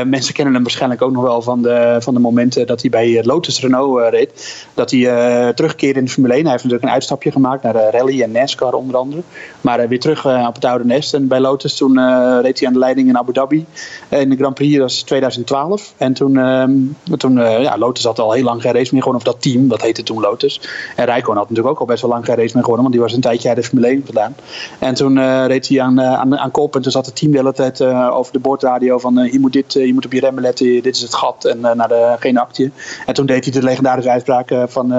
mensen 0.08 0.34
kennen 0.34 0.54
hem 0.54 0.62
waarschijnlijk 0.62 1.02
ook 1.02 1.12
nog 1.12 1.22
wel 1.22 1.42
van 1.42 1.62
de, 1.62 1.96
van 2.00 2.14
de 2.14 2.20
momenten 2.20 2.66
dat 2.66 2.80
hij 2.80 2.90
bij 2.90 3.24
Lotus 3.24 3.60
Renault 3.60 4.10
reed. 4.10 4.64
Dat 4.74 4.90
hij 4.90 5.52
terugkeerde 5.54 5.85
in 5.94 6.04
de 6.04 6.10
Formule 6.10 6.34
1. 6.34 6.42
Hij 6.42 6.50
heeft 6.50 6.64
natuurlijk 6.64 6.90
een 6.90 6.96
uitstapje 6.96 7.32
gemaakt 7.32 7.62
naar 7.62 7.72
de 7.72 7.90
rally 7.90 8.22
en 8.22 8.30
NASCAR 8.30 8.72
onder 8.72 8.96
andere. 8.96 9.22
Maar 9.60 9.88
weer 9.88 10.00
terug 10.00 10.26
op 10.26 10.54
het 10.54 10.64
oude 10.64 10.84
nest. 10.84 11.14
En 11.14 11.28
bij 11.28 11.40
Lotus 11.40 11.76
toen 11.76 11.94
reed 12.40 12.58
hij 12.58 12.68
aan 12.68 12.72
de 12.72 12.78
leiding 12.78 13.08
in 13.08 13.18
Abu 13.18 13.32
Dhabi. 13.32 13.66
in 14.08 14.30
de 14.30 14.36
Grand 14.36 14.54
Prix, 14.54 14.72
dat 14.72 14.82
was 14.82 15.02
2012. 15.02 15.94
En 15.96 16.12
toen, 16.12 16.36
ehm, 16.38 16.72
toen 17.16 17.36
ja, 17.40 17.78
Lotus 17.78 18.04
had 18.04 18.18
al 18.18 18.32
heel 18.32 18.44
lang 18.44 18.62
geen 18.62 18.72
race 18.72 18.92
meer 18.92 19.02
gewonnen. 19.02 19.26
Of 19.26 19.32
dat 19.32 19.42
team, 19.42 19.68
dat 19.68 19.82
heette 19.82 20.02
toen 20.02 20.20
Lotus. 20.20 20.60
En 20.96 21.04
Rijkoon 21.04 21.36
had 21.36 21.48
natuurlijk 21.48 21.74
ook 21.74 21.80
al 21.80 21.86
best 21.86 22.02
wel 22.02 22.10
lang 22.10 22.24
geen 22.24 22.36
race 22.36 22.54
meer 22.54 22.64
gewonnen. 22.64 22.82
Want 22.82 22.92
die 22.92 23.00
was 23.00 23.12
een 23.12 23.20
tijdje 23.20 23.48
uit 23.48 23.56
de 23.56 23.62
Formule 23.62 23.88
1 23.88 24.02
gedaan. 24.06 24.36
En 24.78 24.94
toen 24.94 25.46
reed 25.46 25.68
hij 25.68 25.80
aan, 25.80 26.00
aan, 26.00 26.38
aan 26.38 26.50
kop. 26.50 26.76
En 26.76 26.82
toen 26.82 26.92
zat 26.92 27.06
het 27.06 27.16
team 27.16 27.32
de 27.32 27.38
hele 27.38 27.52
tijd 27.52 27.82
over 28.10 28.32
de 28.32 28.38
boordradio 28.38 28.98
van 28.98 29.28
je 29.32 29.40
moet 29.40 29.52
dit, 29.52 29.72
je 29.72 29.94
moet 29.94 30.04
op 30.04 30.12
je 30.12 30.20
remmen 30.20 30.42
letten. 30.42 30.82
Dit 30.82 30.96
is 30.96 31.02
het 31.02 31.14
gat. 31.14 31.44
En 31.44 31.60
naar 31.60 31.88
de, 31.88 32.16
geen 32.18 32.38
actie. 32.38 32.72
En 33.06 33.14
toen 33.14 33.26
deed 33.26 33.44
hij 33.44 33.52
de 33.52 33.62
legendarische 33.62 34.10
uitspraak 34.10 34.54
van 34.66 34.92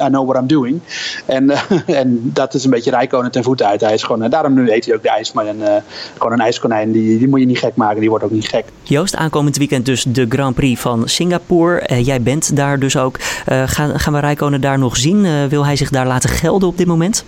I 0.00 0.08
what 0.24 0.36
I'm 0.36 0.46
doing. 0.46 0.80
En, 1.26 1.50
en 2.02 2.20
dat 2.32 2.54
is 2.54 2.64
een 2.64 2.70
beetje 2.70 2.90
Rijkonen 2.90 3.30
ten 3.30 3.42
voeten 3.42 3.66
uit. 3.66 3.80
Hij 3.80 3.94
is 3.94 4.02
gewoon, 4.02 4.30
daarom 4.30 4.54
nu 4.54 4.70
heet 4.70 4.84
hij 4.84 4.94
ook 4.94 5.02
de 5.02 5.10
ijsman. 5.10 5.46
En, 5.46 5.84
gewoon 6.16 6.32
een 6.32 6.40
ijskonijn. 6.40 6.92
Die, 6.92 7.18
die 7.18 7.28
moet 7.28 7.40
je 7.40 7.46
niet 7.46 7.58
gek 7.58 7.76
maken. 7.76 8.00
Die 8.00 8.08
wordt 8.08 8.24
ook 8.24 8.30
niet 8.30 8.48
gek. 8.48 8.64
Joost, 8.82 9.16
aankomend 9.16 9.56
weekend 9.56 9.86
dus 9.86 10.04
de 10.08 10.26
Grand 10.28 10.54
Prix 10.54 10.80
van 10.80 11.08
Singapore. 11.08 12.02
Jij 12.02 12.22
bent 12.22 12.56
daar 12.56 12.78
dus 12.78 12.96
ook. 12.96 13.16
Gaan, 13.46 14.00
gaan 14.00 14.12
we 14.12 14.18
Rijkonen 14.18 14.60
daar 14.60 14.78
nog 14.78 14.96
zien? 14.96 15.48
Wil 15.48 15.64
hij 15.64 15.76
zich 15.76 15.90
daar 15.90 16.06
laten 16.06 16.30
gelden 16.30 16.68
op 16.68 16.78
dit 16.78 16.86
moment? 16.86 17.24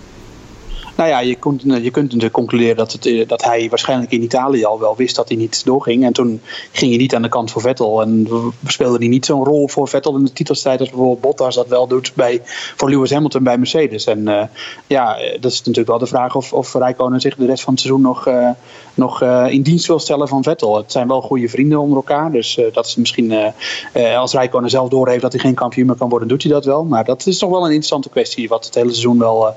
Nou 0.95 1.09
ja, 1.09 1.19
je 1.19 1.35
kunt, 1.35 1.61
je 1.61 1.91
kunt 1.91 2.05
natuurlijk 2.05 2.33
concluderen 2.33 2.75
dat, 2.75 2.91
het, 2.91 3.29
dat 3.29 3.43
hij 3.43 3.69
waarschijnlijk 3.69 4.11
in 4.11 4.23
Italië 4.23 4.65
al 4.65 4.79
wel 4.79 4.95
wist 4.95 5.15
dat 5.15 5.27
hij 5.27 5.37
niet 5.37 5.65
doorging. 5.65 6.03
En 6.03 6.13
toen 6.13 6.41
ging 6.71 6.91
hij 6.91 6.99
niet 6.99 7.15
aan 7.15 7.21
de 7.21 7.29
kant 7.29 7.51
voor 7.51 7.61
Vettel. 7.61 8.01
En 8.01 8.27
speelde 8.67 8.97
hij 8.97 9.07
niet 9.07 9.25
zo'n 9.25 9.43
rol 9.43 9.67
voor 9.67 9.87
Vettel 9.87 10.15
in 10.15 10.25
de 10.25 10.33
titelstrijd 10.33 10.79
als 10.79 10.89
bijvoorbeeld 10.89 11.21
Bottas 11.21 11.55
dat 11.55 11.67
wel 11.67 11.87
doet 11.87 12.11
bij, 12.15 12.41
voor 12.75 12.89
Lewis 12.89 13.11
Hamilton 13.11 13.43
bij 13.43 13.57
Mercedes. 13.57 14.05
En 14.05 14.19
uh, 14.19 14.43
ja, 14.87 15.17
dat 15.39 15.51
is 15.51 15.57
natuurlijk 15.57 15.87
wel 15.87 15.97
de 15.97 16.05
vraag 16.05 16.35
of, 16.35 16.53
of 16.53 16.73
Rijkonen 16.73 17.21
zich 17.21 17.35
de 17.35 17.45
rest 17.45 17.63
van 17.63 17.73
het 17.73 17.81
seizoen 17.81 18.03
nog, 18.03 18.29
nog 18.93 19.21
in 19.47 19.61
dienst 19.61 19.87
wil 19.87 19.99
stellen 19.99 20.27
van 20.27 20.43
Vettel. 20.43 20.77
Het 20.77 20.91
zijn 20.91 21.07
wel 21.07 21.21
goede 21.21 21.49
vrienden 21.49 21.79
onder 21.79 21.97
elkaar. 21.97 22.31
Dus 22.31 22.59
dat 22.73 22.85
is 22.85 22.95
misschien, 22.95 23.33
als 24.17 24.33
Rijkonen 24.33 24.69
zelf 24.69 24.89
doorheeft 24.89 25.21
dat 25.21 25.31
hij 25.31 25.41
geen 25.41 25.53
kampioen 25.53 25.87
meer 25.87 25.95
kan 25.95 26.09
worden, 26.09 26.27
doet 26.27 26.43
hij 26.43 26.51
dat 26.51 26.65
wel. 26.65 26.83
Maar 26.83 27.05
dat 27.05 27.25
is 27.25 27.37
toch 27.37 27.49
wel 27.49 27.59
een 27.59 27.65
interessante 27.65 28.09
kwestie 28.09 28.47
wat 28.47 28.65
het 28.65 28.75
hele 28.75 28.89
seizoen 28.89 29.19
wel 29.19 29.55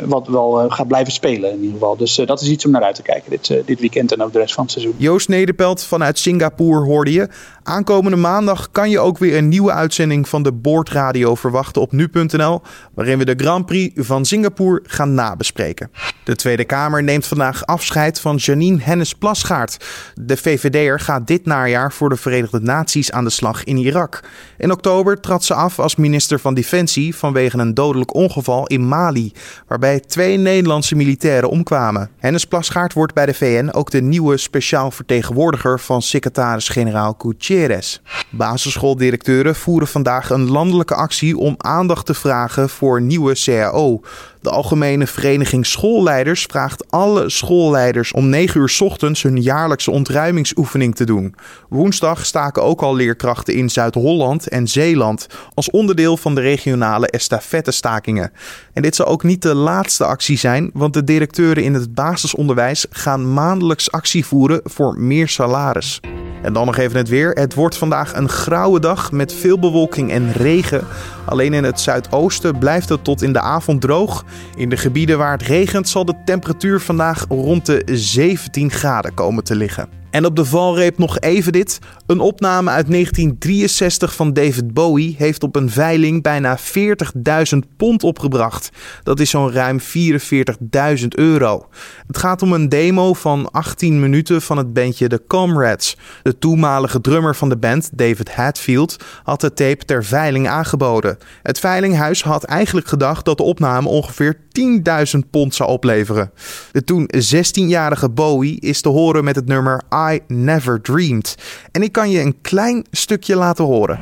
wat 0.00 0.28
wel 0.28 0.60
eh, 0.60 0.72
gaat 0.72 0.88
blijven 0.88 1.12
spelen 1.12 1.50
in 1.50 1.56
ieder 1.56 1.72
geval. 1.72 1.96
Dus 1.96 2.18
eh, 2.18 2.26
dat 2.26 2.40
is 2.40 2.48
iets 2.48 2.64
om 2.64 2.70
naar 2.70 2.82
uit 2.82 2.94
te 2.94 3.02
kijken 3.02 3.30
dit, 3.30 3.50
eh, 3.50 3.58
dit 3.64 3.80
weekend 3.80 4.12
en 4.12 4.22
ook 4.22 4.32
de 4.32 4.38
rest 4.38 4.54
van 4.54 4.62
het 4.62 4.72
seizoen. 4.72 4.94
Joost 4.96 5.28
Nederpelt 5.28 5.82
vanuit 5.82 6.18
Singapore 6.18 6.84
hoorde 6.84 7.12
je. 7.12 7.28
Aankomende 7.62 8.16
maandag 8.16 8.70
kan 8.70 8.90
je 8.90 8.98
ook 8.98 9.18
weer 9.18 9.36
een 9.36 9.48
nieuwe 9.48 9.72
uitzending 9.72 10.28
van 10.28 10.42
de 10.42 10.52
Boordradio 10.52 11.34
verwachten 11.34 11.82
op 11.82 11.92
nu.nl, 11.92 12.60
waarin 12.94 13.18
we 13.18 13.24
de 13.24 13.34
Grand 13.36 13.66
Prix 13.66 14.06
van 14.06 14.24
Singapore 14.24 14.80
gaan 14.86 15.14
nabespreken. 15.14 15.90
De 16.24 16.36
Tweede 16.36 16.64
Kamer 16.64 17.02
neemt 17.02 17.26
vandaag 17.26 17.66
afscheid 17.66 18.20
van 18.20 18.36
Janine 18.36 18.82
Hennis 18.82 19.14
Plasgaard. 19.14 19.76
De 20.14 20.36
VVD'er 20.36 21.00
gaat 21.00 21.26
dit 21.26 21.44
najaar 21.44 21.92
voor 21.92 22.08
de 22.08 22.16
Verenigde 22.16 22.60
Naties 22.60 23.12
aan 23.12 23.24
de 23.24 23.30
slag 23.30 23.64
in 23.64 23.76
Irak. 23.76 24.20
In 24.58 24.72
oktober 24.72 25.20
trad 25.20 25.44
ze 25.44 25.54
af 25.54 25.78
als 25.78 25.96
minister 25.96 26.40
van 26.40 26.54
Defensie 26.54 27.14
vanwege 27.14 27.58
een 27.58 27.74
dodelijk 27.74 28.14
ongeval 28.14 28.66
in 28.66 28.88
Mali, 28.88 29.32
waarbij 29.78 30.00
twee 30.00 30.36
Nederlandse 30.36 30.94
militairen 30.94 31.50
omkwamen. 31.50 32.10
Hennis 32.16 32.44
Plasgaard 32.44 32.92
wordt 32.92 33.14
bij 33.14 33.26
de 33.26 33.34
VN 33.34 33.68
ook 33.72 33.90
de 33.90 34.02
nieuwe 34.02 34.36
speciaal 34.36 34.90
vertegenwoordiger 34.90 35.80
van 35.80 36.02
secretaris-generaal 36.02 37.14
Gutierrez. 37.18 37.98
Basisschooldirecteuren 38.30 39.54
voeren 39.54 39.88
vandaag 39.88 40.30
een 40.30 40.50
landelijke 40.50 40.94
actie 40.94 41.36
om 41.36 41.54
aandacht 41.56 42.06
te 42.06 42.14
vragen 42.14 42.68
voor 42.68 43.00
nieuwe 43.00 43.34
CAO. 43.44 44.00
De 44.40 44.50
Algemene 44.50 45.06
Vereniging 45.06 45.66
Schoolleiders 45.66 46.46
vraagt 46.50 46.90
alle 46.90 47.30
schoolleiders 47.30 48.12
om 48.12 48.28
9 48.28 48.60
uur 48.60 48.76
ochtends 48.78 49.22
hun 49.22 49.42
jaarlijkse 49.42 49.90
ontruimingsoefening 49.90 50.94
te 50.94 51.04
doen. 51.04 51.34
Woensdag 51.68 52.26
staken 52.26 52.62
ook 52.62 52.82
al 52.82 52.94
leerkrachten 52.94 53.54
in 53.54 53.70
Zuid-Holland 53.70 54.48
en 54.48 54.68
Zeeland 54.68 55.26
als 55.54 55.70
onderdeel 55.70 56.16
van 56.16 56.34
de 56.34 56.40
regionale 56.40 57.06
estafette-stakingen. 57.06 58.32
En 58.72 58.82
dit 58.82 58.96
zal 58.96 59.06
ook 59.06 59.22
niet 59.22 59.42
de 59.42 59.54
laatste 59.54 60.04
actie 60.04 60.38
zijn, 60.38 60.70
want 60.72 60.94
de 60.94 61.04
directeuren 61.04 61.62
in 61.62 61.74
het 61.74 61.94
basisonderwijs 61.94 62.86
gaan 62.90 63.32
maandelijks 63.32 63.90
actie 63.90 64.26
voeren 64.26 64.60
voor 64.64 64.98
meer 64.98 65.28
salaris. 65.28 66.00
En 66.42 66.52
dan 66.52 66.66
nog 66.66 66.76
even 66.76 66.96
het 66.96 67.08
weer. 67.08 67.30
Het 67.30 67.54
wordt 67.54 67.76
vandaag 67.76 68.14
een 68.14 68.28
grauwe 68.28 68.80
dag 68.80 69.12
met 69.12 69.32
veel 69.32 69.58
bewolking 69.58 70.10
en 70.10 70.32
regen. 70.32 70.84
Alleen 71.24 71.54
in 71.54 71.64
het 71.64 71.80
zuidoosten 71.80 72.58
blijft 72.58 72.88
het 72.88 73.04
tot 73.04 73.22
in 73.22 73.32
de 73.32 73.40
avond 73.40 73.80
droog. 73.80 74.24
In 74.56 74.68
de 74.68 74.76
gebieden 74.76 75.18
waar 75.18 75.32
het 75.32 75.42
regent 75.42 75.88
zal 75.88 76.04
de 76.04 76.14
temperatuur 76.24 76.80
vandaag 76.80 77.24
rond 77.28 77.66
de 77.66 77.82
17 77.86 78.70
graden 78.70 79.14
komen 79.14 79.44
te 79.44 79.54
liggen. 79.54 79.88
En 80.18 80.24
op 80.24 80.36
de 80.36 80.44
valreep 80.44 80.98
nog 80.98 81.18
even 81.18 81.52
dit. 81.52 81.78
Een 82.06 82.20
opname 82.20 82.70
uit 82.70 82.90
1963 82.90 84.14
van 84.14 84.32
David 84.32 84.74
Bowie 84.74 85.14
heeft 85.18 85.42
op 85.42 85.56
een 85.56 85.70
veiling 85.70 86.22
bijna 86.22 86.58
40.000 86.58 87.58
pond 87.76 88.02
opgebracht. 88.02 88.70
Dat 89.02 89.20
is 89.20 89.30
zo'n 89.30 89.52
ruim 89.52 89.80
44.000 89.80 91.06
euro. 91.08 91.68
Het 92.06 92.18
gaat 92.18 92.42
om 92.42 92.52
een 92.52 92.68
demo 92.68 93.14
van 93.14 93.50
18 93.50 94.00
minuten 94.00 94.42
van 94.42 94.56
het 94.56 94.72
bandje 94.72 95.08
The 95.08 95.22
Comrades. 95.26 95.96
De 96.22 96.38
toenmalige 96.38 97.00
drummer 97.00 97.36
van 97.36 97.48
de 97.48 97.56
band, 97.56 97.90
David 97.92 98.34
Hatfield, 98.34 98.96
had 99.22 99.40
de 99.40 99.52
tape 99.52 99.84
ter 99.84 100.04
veiling 100.04 100.48
aangeboden. 100.48 101.18
Het 101.42 101.58
veilinghuis 101.58 102.22
had 102.22 102.44
eigenlijk 102.44 102.86
gedacht 102.88 103.24
dat 103.24 103.36
de 103.36 103.42
opname 103.42 103.88
ongeveer 103.88 104.36
10.000 104.58 105.18
pond 105.30 105.54
zou 105.54 105.70
opleveren. 105.70 106.30
De 106.72 106.84
toen 106.84 107.10
16-jarige 107.16 108.10
Bowie 108.10 108.60
is 108.60 108.80
te 108.80 108.88
horen 108.88 109.24
met 109.24 109.36
het 109.36 109.46
nummer 109.46 109.82
I 110.12 110.20
Never 110.26 110.80
Dreamed. 110.80 111.34
En 111.72 111.82
ik 111.82 111.92
kan 111.92 112.10
je 112.10 112.20
een 112.20 112.40
klein 112.40 112.86
stukje 112.90 113.36
laten 113.36 113.64
horen. 113.64 113.98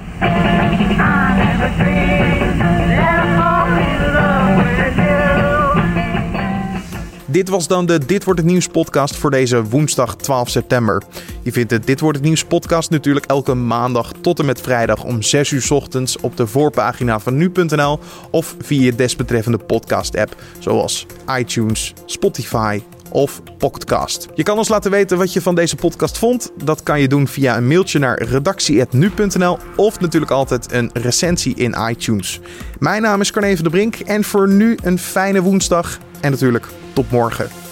Dit 7.36 7.48
was 7.48 7.66
dan 7.66 7.86
de 7.86 8.06
Dit 8.06 8.24
wordt 8.24 8.40
het 8.40 8.48
nieuws 8.48 8.68
podcast 8.68 9.16
voor 9.16 9.30
deze 9.30 9.64
woensdag 9.64 10.16
12 10.16 10.48
september. 10.48 11.02
Je 11.42 11.52
vindt 11.52 11.70
de 11.70 11.78
Dit 11.78 12.00
wordt 12.00 12.18
het 12.18 12.26
nieuws 12.26 12.44
podcast 12.44 12.90
natuurlijk 12.90 13.26
elke 13.26 13.54
maandag 13.54 14.12
tot 14.20 14.38
en 14.38 14.44
met 14.44 14.60
vrijdag 14.60 15.04
om 15.04 15.22
6 15.22 15.50
uur 15.50 15.66
ochtends 15.70 16.20
op 16.20 16.36
de 16.36 16.46
voorpagina 16.46 17.20
van 17.20 17.36
nu.nl 17.36 17.98
of 18.30 18.56
via 18.58 18.82
je 18.82 18.94
desbetreffende 18.94 19.58
podcast 19.58 20.16
app 20.16 20.36
zoals 20.58 21.06
iTunes, 21.38 21.92
Spotify 22.06 22.80
of 23.16 23.42
Podcast. 23.58 24.28
Je 24.34 24.42
kan 24.42 24.58
ons 24.58 24.68
laten 24.68 24.90
weten 24.90 25.18
wat 25.18 25.32
je 25.32 25.42
van 25.42 25.54
deze 25.54 25.76
podcast 25.76 26.18
vond. 26.18 26.50
Dat 26.64 26.82
kan 26.82 27.00
je 27.00 27.08
doen 27.08 27.28
via 27.28 27.56
een 27.56 27.66
mailtje 27.66 27.98
naar 27.98 28.22
redactie.nu.nl 28.22 29.58
of 29.76 30.00
natuurlijk 30.00 30.32
altijd 30.32 30.72
een 30.72 30.90
recensie 30.92 31.54
in 31.54 31.74
iTunes. 31.88 32.40
Mijn 32.78 33.02
naam 33.02 33.20
is 33.20 33.30
Carne 33.30 33.54
van 33.54 33.64
de 33.64 33.70
Brink 33.70 33.96
en 33.96 34.24
voor 34.24 34.48
nu 34.48 34.78
een 34.82 34.98
fijne 34.98 35.42
woensdag 35.42 35.98
en 36.20 36.30
natuurlijk 36.30 36.66
tot 36.92 37.10
morgen. 37.10 37.65